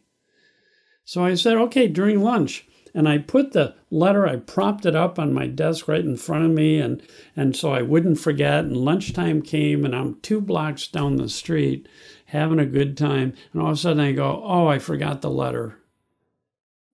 [1.03, 2.67] So I said, okay, during lunch.
[2.93, 6.45] And I put the letter, I propped it up on my desk right in front
[6.45, 7.01] of me, and,
[7.35, 8.65] and so I wouldn't forget.
[8.65, 11.87] And lunchtime came, and I'm two blocks down the street
[12.25, 13.33] having a good time.
[13.53, 15.77] And all of a sudden I go, oh, I forgot the letter.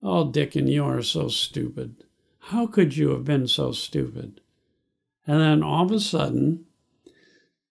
[0.02, 2.04] Oh, Dicken, you are so stupid.
[2.38, 4.40] How could you have been so stupid?
[5.26, 6.66] And then all of a sudden,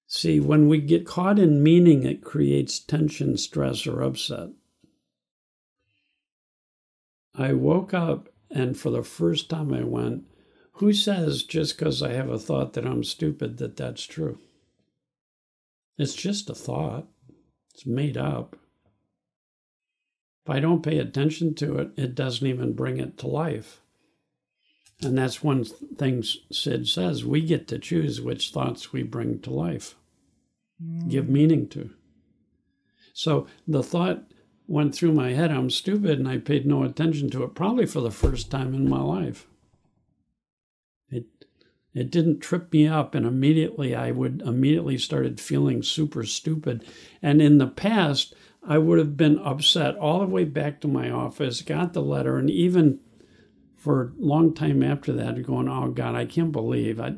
[0.07, 4.49] See, when we get caught in meaning, it creates tension, stress, or upset.
[7.37, 10.23] I woke up and for the first time I went,
[10.73, 14.39] Who says just because I have a thought that I'm stupid that that's true?
[15.97, 17.07] It's just a thought,
[17.73, 18.57] it's made up.
[20.45, 23.81] If I don't pay attention to it, it doesn't even bring it to life.
[25.01, 29.49] And that's one thing Syd says we get to choose which thoughts we bring to
[29.49, 29.95] life,
[30.81, 31.09] mm.
[31.09, 31.89] give meaning to.
[33.13, 34.23] So the thought
[34.67, 38.01] went through my head, I'm stupid, and I paid no attention to it, probably for
[38.01, 39.47] the first time in my life.
[41.09, 41.25] It,
[41.93, 46.83] It didn't trip me up, and immediately I would immediately started feeling super stupid.
[47.21, 48.35] And in the past,
[48.67, 52.37] I would have been upset all the way back to my office, got the letter,
[52.37, 52.99] and even
[53.75, 57.15] for a long time after that, going, "Oh God, I can't believe I."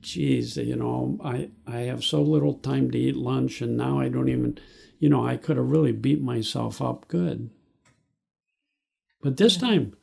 [0.00, 4.08] Geez, you know, I I have so little time to eat lunch, and now I
[4.08, 4.58] don't even,
[4.98, 7.50] you know, I could have really beat myself up good.
[9.22, 9.94] But this time,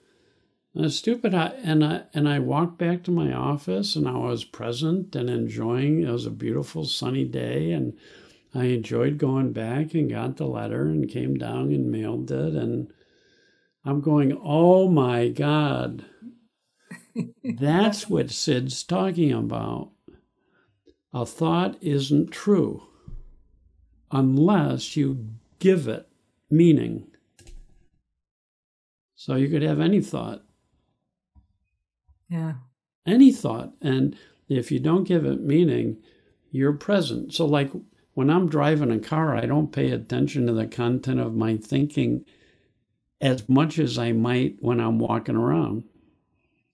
[0.73, 1.33] was stupid.
[1.33, 5.29] I, and I and I walked back to my office, and I was present and
[5.29, 6.01] enjoying.
[6.01, 7.93] It was a beautiful sunny day, and
[8.53, 12.55] I enjoyed going back and got the letter and came down and mailed it.
[12.55, 12.91] And
[13.85, 16.05] I'm going, oh my God,
[17.43, 19.91] that's what Syd's talking about.
[21.13, 22.83] A thought isn't true
[24.16, 25.28] unless you
[25.59, 26.07] give it
[26.49, 27.05] meaning.
[29.16, 30.43] So you could have any thought.
[32.30, 32.53] Yeah.
[33.05, 33.74] Any thought.
[33.82, 34.16] And
[34.47, 35.97] if you don't give it meaning,
[36.51, 37.34] you're present.
[37.34, 37.72] So, like
[38.13, 42.26] when I'm driving a car, I don't pay attention to the content of my thinking
[43.20, 45.84] as much as I might when I'm walking around.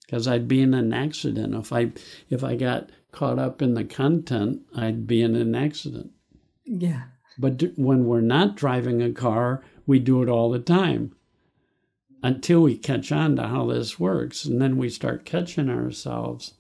[0.06, 1.56] Because I'd be in an accident.
[1.56, 1.92] If I
[2.30, 6.12] if I got caught up in the content, I'd be in an accident.
[6.66, 7.04] Yeah.
[7.38, 11.16] But when we're not driving a car, we do it all the time
[12.24, 14.46] until we catch on to how this works.
[14.46, 16.54] And then we start catching ourselves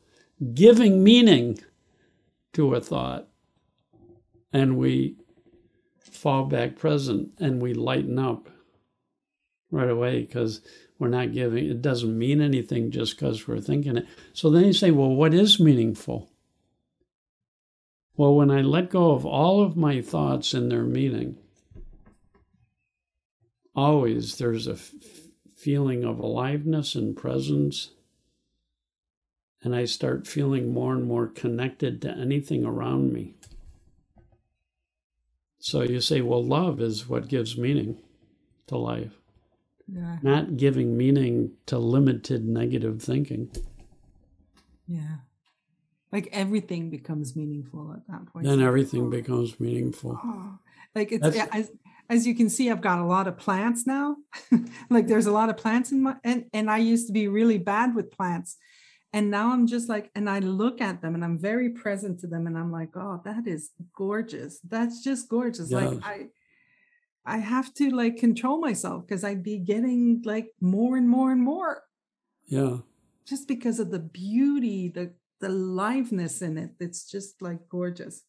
[0.53, 1.59] giving meaning
[2.53, 3.27] to a thought.
[4.53, 5.15] And we
[5.99, 8.49] fall back present and we lighten up
[9.71, 10.61] right away because
[10.99, 14.07] we're not giving it doesn't mean anything just because we're thinking it.
[14.33, 16.30] So then you say, well, what is meaningful?
[18.15, 21.37] Well, when I let go of all of my thoughts and their meaning,
[23.75, 24.77] always there's a
[25.55, 27.91] feeling of aliveness and presence.
[29.63, 33.35] And I start feeling more and more connected to anything around me.
[35.59, 37.99] So you say, well, love is what gives meaning
[38.67, 39.13] to life,
[39.87, 40.17] yeah.
[40.23, 43.51] not giving meaning to limited negative thinking.
[44.87, 45.17] Yeah.
[46.11, 48.45] Like everything becomes meaningful at that point.
[48.45, 50.19] Then everything becomes meaningful.
[50.23, 50.59] Oh,
[50.93, 51.69] like it's, That's,
[52.09, 54.17] as you can see, I've got a lot of plants now.
[54.89, 57.57] like there's a lot of plants in my and and I used to be really
[57.57, 58.57] bad with plants.
[59.13, 62.27] And now I'm just like, and I look at them and I'm very present to
[62.27, 64.59] them, and I'm like, oh, that is gorgeous.
[64.59, 65.71] That's just gorgeous.
[65.71, 66.27] Like I
[67.25, 71.41] I have to like control myself because I'd be getting like more and more and
[71.41, 71.83] more.
[72.45, 72.77] Yeah.
[73.25, 76.71] Just because of the beauty, the the liveness in it.
[76.79, 78.23] It's just like gorgeous.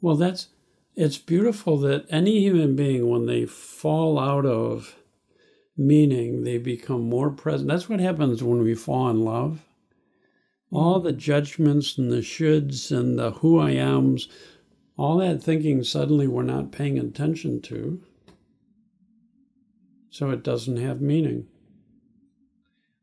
[0.00, 0.48] Well, that's
[0.94, 4.94] it's beautiful that any human being, when they fall out of
[5.76, 7.68] meaning, they become more present.
[7.68, 9.64] That's what happens when we fall in love.
[10.70, 11.06] All mm-hmm.
[11.06, 14.28] the judgments and the shoulds and the who I am's,
[14.98, 18.02] all that thinking suddenly we're not paying attention to.
[20.10, 21.46] So it doesn't have meaning.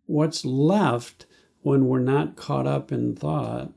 [0.09, 1.27] What's left
[1.61, 3.71] when we're not caught up in thought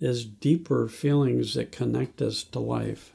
[0.00, 3.12] is deeper feelings that connect us to life.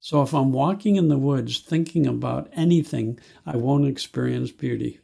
[0.00, 4.98] So if I'm walking in the woods thinking about anything, I won't experience beauty.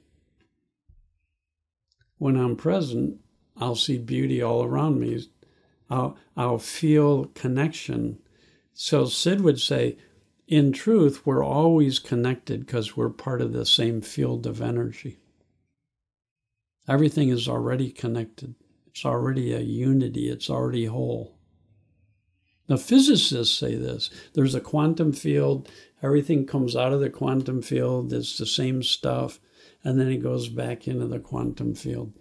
[2.16, 3.20] When I'm present,
[3.58, 5.22] I'll see beauty all around me.
[5.90, 8.20] I'll, I'll feel connection.
[8.72, 9.98] So Syd would say,
[10.48, 15.18] in truth, we're always connected because we're part of the same field of energy.
[16.88, 18.54] Everything is already connected.
[18.86, 21.38] It's already a unity, it's already whole.
[22.66, 25.70] The physicists say this there's a quantum field,
[26.02, 29.40] everything comes out of the quantum field, it's the same stuff,
[29.84, 32.12] and then it goes back into the quantum field.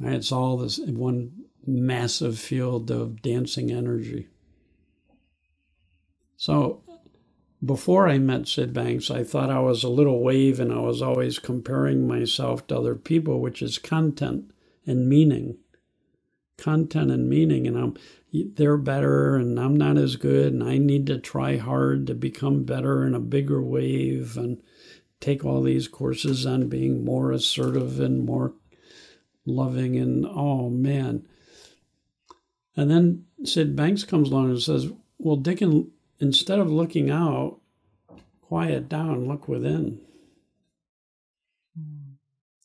[0.00, 4.28] It's all this one massive field of dancing energy.
[6.36, 6.82] So
[7.64, 11.02] before I met Syd Banks, I thought I was a little wave and I was
[11.02, 14.50] always comparing myself to other people, which is content
[14.86, 15.58] and meaning,
[16.56, 17.66] content and meaning.
[17.66, 17.96] And I'm,
[18.32, 22.64] they're better and I'm not as good and I need to try hard to become
[22.64, 24.62] better in a bigger wave and
[25.20, 28.54] take all these courses on being more assertive and more
[29.44, 31.26] loving and oh man.
[32.76, 34.88] And then Syd Banks comes along and says,
[35.18, 35.90] Well, Dicken,
[36.20, 37.60] instead of looking out,
[38.40, 40.00] quiet down, look within.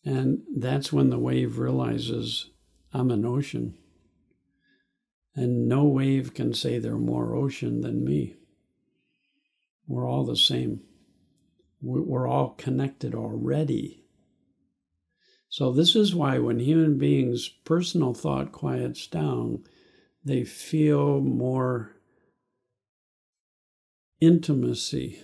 [0.05, 2.49] And that's when the wave realizes
[2.93, 3.77] I'm an ocean.
[5.35, 8.35] And no wave can say they're more ocean than me.
[9.87, 10.81] We're all the same.
[11.81, 14.05] We're all connected already.
[15.49, 19.63] So, this is why when human beings' personal thought quiets down,
[20.23, 21.91] they feel more
[24.24, 25.24] intimacy.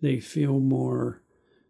[0.00, 1.22] They feel more,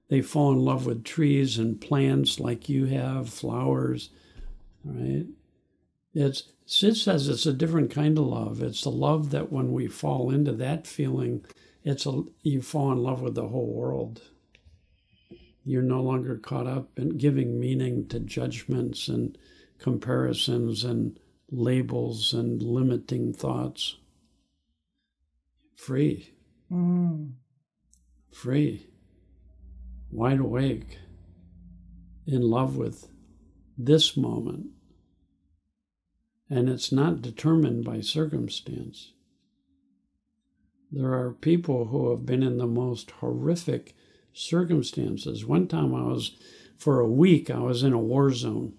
[0.09, 4.11] they fall in love with trees and plants like you have, flowers,
[4.85, 5.27] right?
[6.15, 8.63] It's, Syd says it's a different kind of love.
[8.63, 11.45] It's the love that when we fall into that feeling,
[11.83, 14.23] it's a, you fall in love with the whole world.
[15.65, 19.37] You're no longer caught up in giving meaning to judgments and
[19.79, 21.19] comparisons and
[21.51, 23.97] labels and limiting thoughts.
[25.77, 26.34] Free.
[26.73, 27.33] Mm.
[28.33, 28.89] Free.
[30.11, 30.99] Wide awake.
[32.27, 33.09] In love with
[33.77, 34.67] this moment.
[36.49, 39.13] And it's not determined by circumstance.
[40.91, 43.95] There are people who have been in the most horrific
[44.33, 45.45] circumstances.
[45.45, 46.37] One time I was,
[46.79, 48.75] for a week, I was in a war zone.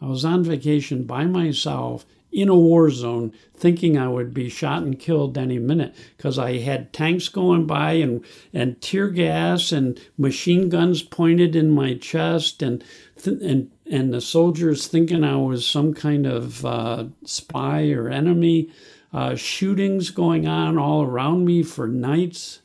[0.00, 2.06] I was on vacation by myself
[2.40, 6.58] in a war zone thinking I would be shot and killed any minute because I
[6.58, 12.62] had tanks going by and, and tear gas and machine guns pointed in my chest
[12.62, 12.84] and,
[13.24, 18.70] and, and the soldiers thinking I was some kind of uh, spy or enemy.
[19.12, 22.60] Uh, shootings going on all around me for nights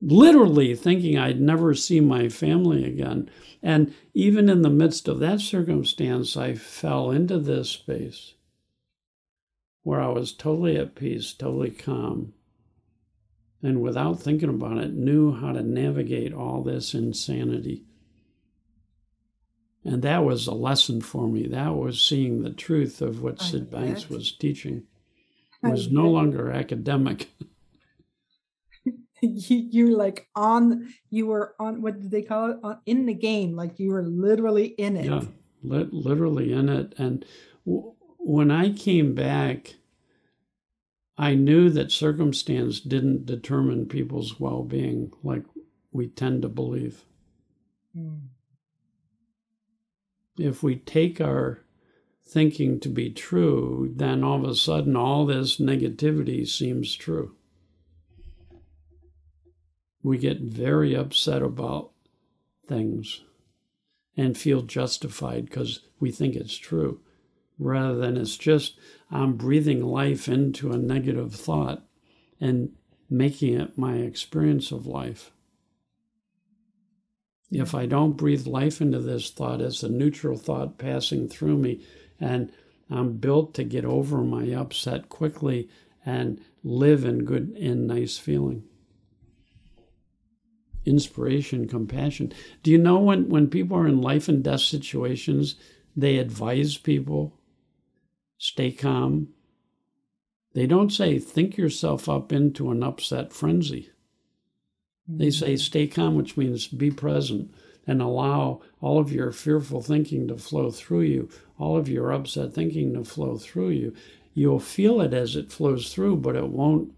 [0.00, 3.30] literally thinking I'd never see my family again.
[3.62, 8.33] And even in the midst of that circumstance, I fell into this space
[9.84, 12.32] where I was totally at peace, totally calm,
[13.62, 17.84] and without thinking about it, knew how to navigate all this insanity.
[19.84, 21.46] And that was a lesson for me.
[21.46, 24.84] That was seeing the truth of what Syd Banks was teaching.
[25.62, 27.30] It was no longer academic.
[29.24, 33.14] you, are like on you were on what did they call it on, in the
[33.14, 35.22] game like you were literally in it yeah
[35.62, 37.24] li- literally in it and
[37.66, 37.93] w-
[38.24, 39.74] when i came back
[41.16, 45.44] i knew that circumstance didn't determine people's well-being like
[45.92, 47.04] we tend to believe.
[47.96, 48.22] Mm.
[50.38, 51.60] if we take our
[52.26, 57.36] thinking to be true then all of a sudden all this negativity seems true.
[60.02, 61.92] We get very upset about
[62.68, 63.22] things
[64.16, 67.00] and feel justified because we think it's true,
[67.58, 68.78] rather than it's just
[69.10, 71.84] I'm breathing life into a negative thought
[72.40, 72.72] and
[73.08, 75.30] making it my experience of life.
[77.50, 81.84] If I don't breathe life into this thought, it's a neutral thought passing through me,
[82.18, 82.50] and
[82.90, 85.68] I'm built to get over my upset quickly
[86.04, 88.64] and live in good in nice feeling
[90.86, 92.32] inspiration, compassion.
[92.62, 95.56] Do you know when, when people are in life and death situations,
[95.96, 97.38] they advise people
[98.44, 99.28] stay calm?
[100.52, 103.88] They don't say think yourself up into an upset frenzy.
[105.08, 105.56] They say mm-hmm.
[105.56, 107.54] stay calm, which means be present
[107.86, 112.52] and allow all of your fearful thinking to flow through you, all of your upset
[112.52, 113.94] thinking to flow through you.
[114.34, 116.92] You'll feel it as it flows through, but it won't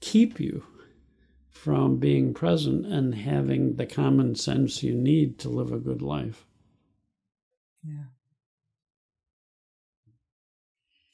[0.00, 0.64] keep you
[1.50, 6.46] from being present and having the common sense you need to live a good life.
[7.84, 8.04] Yeah.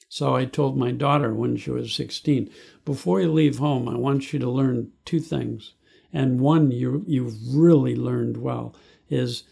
[0.09, 2.49] So I told my daughter when she was 16,
[2.83, 5.73] before you leave home, I want you to learn two things.
[6.11, 8.75] And one you you've really learned well
[9.07, 9.43] is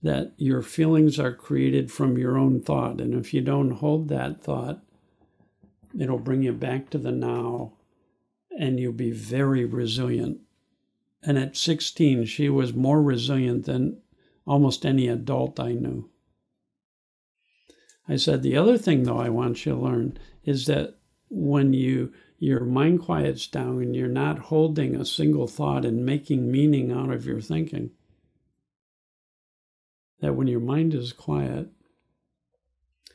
[0.00, 3.00] that your feelings are created from your own thought.
[3.00, 4.80] And if you don't hold that thought,
[5.98, 7.72] it'll bring you back to the now
[8.56, 10.38] and you'll be very resilient.
[11.24, 14.00] And at 16, she was more resilient than
[14.46, 16.08] almost any adult I knew.
[18.08, 20.96] I said, the other thing, though, I want you to learn is that
[21.28, 26.50] when you your mind quiets down and you're not holding a single thought and making
[26.50, 27.90] meaning out of your thinking,
[30.20, 31.68] that when your mind is quiet,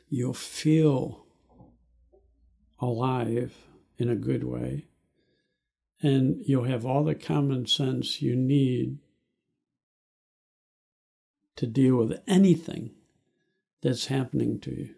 [0.08, 1.24] you'll feel
[2.80, 3.54] alive
[3.96, 4.84] in a good way
[6.02, 8.98] and you'll have all the common sense you need
[11.56, 12.90] to deal with anything
[13.84, 14.94] that's happening to you.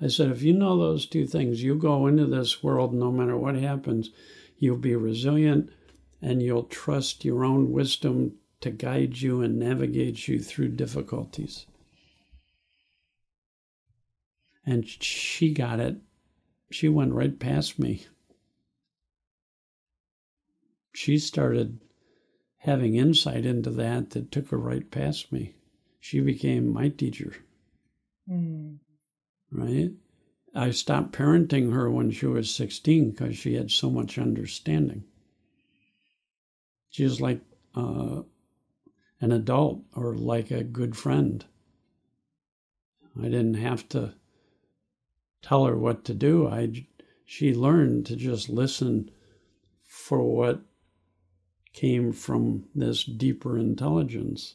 [0.00, 3.36] I said, if you know those two things, you go into this world no matter
[3.36, 4.10] what happens,
[4.58, 5.70] you'll be resilient
[6.20, 11.66] and you'll trust your own wisdom to guide you and navigate you through difficulties.
[14.66, 15.98] And she got it.
[16.72, 18.06] She went right past me
[20.98, 21.78] she started
[22.56, 25.54] having insight into that that took her right past me.
[26.00, 27.34] She became my teacher.
[28.28, 28.78] Mm.
[29.50, 29.90] Right?
[30.54, 35.04] I stopped parenting her when she was 16 because she had so much understanding.
[36.90, 37.40] She was like
[37.74, 38.22] uh,
[39.20, 41.44] an adult or like a good friend.
[43.18, 44.14] I didn't have to
[45.42, 46.48] tell her what to do.
[46.48, 46.86] I
[47.24, 49.10] she learned to just listen
[49.84, 50.62] for what
[51.72, 54.54] came from this deeper intelligence.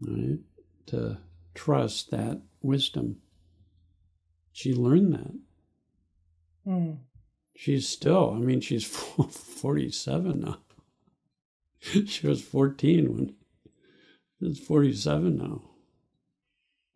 [0.00, 0.38] Right?
[0.86, 1.18] To
[1.54, 3.16] trust that wisdom.
[4.52, 5.34] She learned that.
[6.66, 6.98] Mm.
[7.54, 8.84] She's still, I mean, she's
[9.30, 10.58] 47 now.
[11.78, 13.34] she was 14 when
[14.40, 15.62] she's 47 now.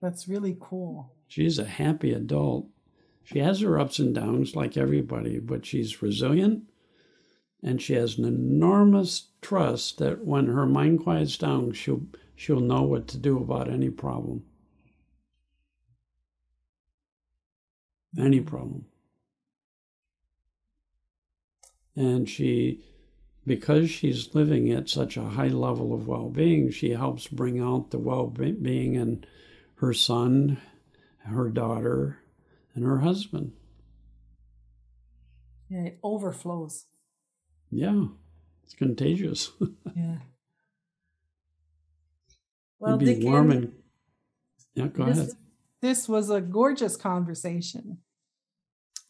[0.01, 1.13] That's really cool.
[1.29, 2.69] She's a happy adult.
[3.25, 6.65] She has her ups and downs like everybody, but she's resilient
[7.63, 12.03] and she has an enormous trust that when her mind quiets down, she'll
[12.41, 14.43] she'll know what to do about any problem.
[18.19, 18.87] Any problem.
[21.95, 22.83] And she
[23.47, 27.99] because she's living at such a high level of well-being, she helps bring out the
[27.99, 29.23] well-being in
[29.77, 30.57] her son,
[31.19, 32.21] her daughter,
[32.75, 33.53] and her husband.
[35.69, 36.87] Yeah, it overflows.
[37.71, 38.07] Yeah,
[38.65, 39.51] it's contagious.
[39.95, 40.17] yeah.
[42.81, 43.73] Well, It'd be Dick, warm and
[44.75, 45.31] yeah, go this, ahead.
[45.83, 47.99] This was a gorgeous conversation.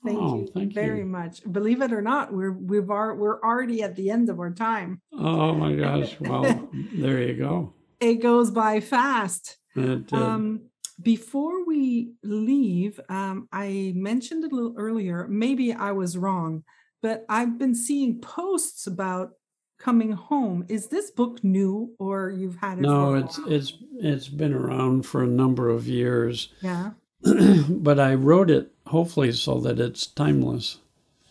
[0.04, 1.06] Thank oh, you thank very you.
[1.06, 1.40] much.
[1.50, 5.00] Believe it or not, we're we've are, we're already at the end of our time.
[5.12, 6.16] Oh my gosh!
[6.20, 7.74] Well, there you go.
[8.00, 9.58] It goes by fast.
[9.76, 10.12] It did.
[10.12, 10.62] Um,
[11.02, 16.64] before we leave, um, I mentioned a little earlier, maybe I was wrong,
[17.02, 19.32] but I've been seeing posts about
[19.80, 20.64] coming home.
[20.68, 22.82] Is this book new or you've had it?
[22.82, 26.52] No, it's it's it's been around for a number of years.
[26.60, 26.90] Yeah.
[27.68, 30.78] but I wrote it hopefully so that it's timeless.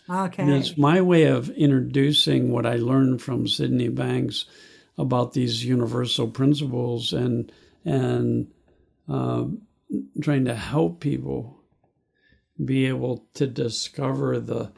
[0.09, 0.43] Okay.
[0.43, 4.45] And it's my way of introducing what I learned from Sydney Banks
[4.97, 7.51] about these universal principles and
[7.85, 8.47] and
[9.07, 9.45] uh,
[10.21, 11.61] trying to help people
[12.63, 14.71] be able to discover the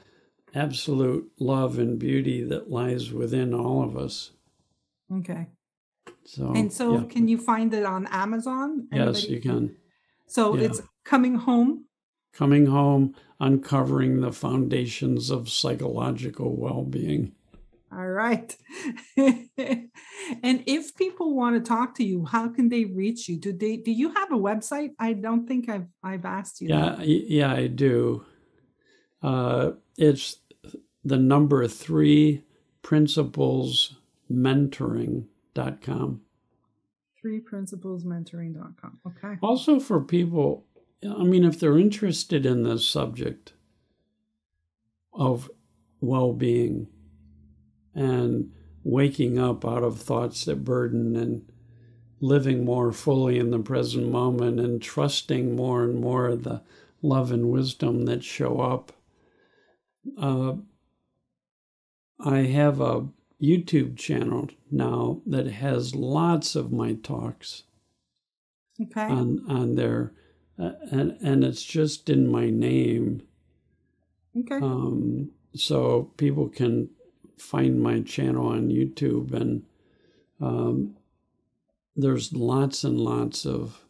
[0.54, 4.32] absolute love and beauty that lies within all of us.
[5.14, 5.48] Okay.
[6.26, 7.04] So and so, yeah.
[7.06, 8.88] can you find it on Amazon?
[8.92, 9.76] Yes, you can.
[10.28, 10.66] So Yeah.
[10.66, 11.86] it's coming home.
[12.34, 17.34] Coming home, uncovering the foundations of psychological well-being.
[17.92, 18.56] All right.
[19.18, 23.38] and if people want to talk to you, how can they reach you?
[23.38, 24.92] Do they do you have a website?
[24.98, 26.70] I don't think I've I've asked you.
[26.70, 28.24] Yeah, y- yeah, I do.
[29.22, 30.38] Uh, it's
[31.04, 32.44] the number three
[32.82, 33.96] principles
[34.32, 36.22] mentoring.com.
[37.20, 39.00] Three principles mentoring.com.
[39.06, 39.38] Okay.
[39.42, 40.66] Also, for people,
[41.04, 43.54] I mean, if they're interested in this subject
[45.14, 45.50] of
[46.00, 46.88] well being
[47.94, 48.52] and
[48.84, 51.52] waking up out of thoughts that burden and
[52.20, 56.62] living more fully in the present moment and trusting more and more the
[57.02, 58.92] love and wisdom that show up.
[60.18, 60.54] Uh,
[62.24, 63.08] I have a
[63.42, 67.64] YouTube channel now that has lots of my talks
[68.82, 69.02] Okay.
[69.02, 70.14] on on there,
[70.58, 73.22] uh, and and it's just in my name,
[74.38, 74.56] okay.
[74.56, 76.90] um, so people can
[77.38, 79.64] find my channel on YouTube, and
[80.40, 80.96] um,
[81.96, 83.84] there's lots and lots of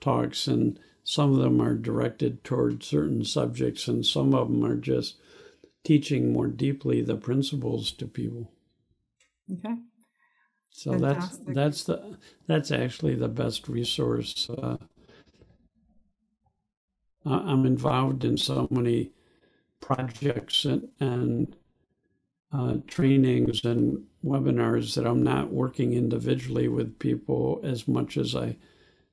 [0.00, 4.76] talks, and some of them are directed toward certain subjects, and some of them are
[4.76, 5.16] just
[5.84, 8.50] teaching more deeply the principles to people.
[9.52, 9.76] okay.
[10.70, 11.46] So Fantastic.
[11.46, 12.18] that's that's the
[12.48, 14.50] that's actually the best resource.
[14.50, 14.76] Uh,
[17.24, 19.12] I'm involved in so many
[19.80, 21.56] projects and, and
[22.52, 28.56] uh, trainings and webinars that I'm not working individually with people as much as I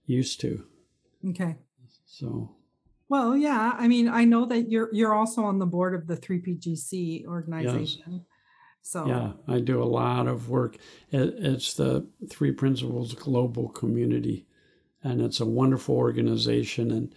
[0.06, 0.64] used to.
[1.30, 1.56] Okay.
[2.06, 2.50] So
[3.12, 3.76] Well, yeah.
[3.78, 8.04] I mean, I know that you're you're also on the board of the 3PGC organization.
[8.08, 8.22] Yes.
[8.84, 10.78] So yeah, I do a lot of work.
[11.12, 14.48] It, it's the Three Principles Global Community,
[15.04, 16.90] and it's a wonderful organization.
[16.90, 17.14] And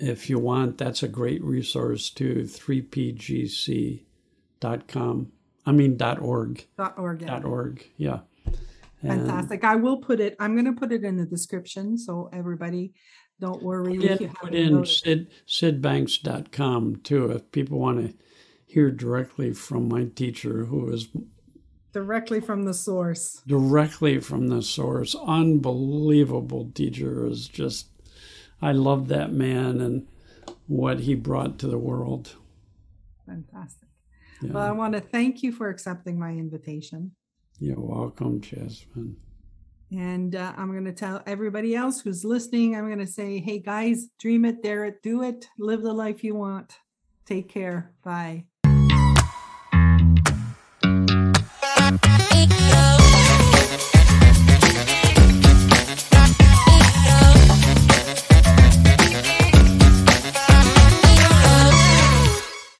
[0.00, 2.42] if you want, that's a great resource too.
[2.48, 4.04] 3pgc.com.
[5.66, 6.66] I mean, dot .org.
[6.76, 7.22] dot org.
[7.22, 7.28] yeah.
[7.28, 7.84] Dot .org.
[7.96, 8.20] Yeah.
[9.02, 9.64] And- Fantastic.
[9.64, 11.96] I will put it, I'm going to put it in the description.
[11.96, 12.92] So everybody,
[13.40, 13.98] don't worry.
[13.98, 14.86] Put haven't in.
[14.86, 18.14] Syd, sydbanks.com too if people want to
[18.66, 21.08] hear directly from my teacher who is
[21.92, 23.42] directly from the source.
[23.46, 25.16] Directly from the source.
[25.16, 27.88] Unbelievable teacher is just,
[28.62, 30.06] I love that man and
[30.66, 32.36] what he brought to the world.
[33.26, 33.88] Fantastic.
[34.42, 34.52] Yeah.
[34.52, 37.12] Well, I want to thank you for accepting my invitation.
[37.58, 39.16] You're welcome, Jasmine.
[39.92, 43.58] And uh, I'm going to tell everybody else who's listening, I'm going to say, hey
[43.58, 46.78] guys, dream it, dare it, do it, live the life you want.
[47.26, 47.92] Take care.
[48.02, 48.46] Bye.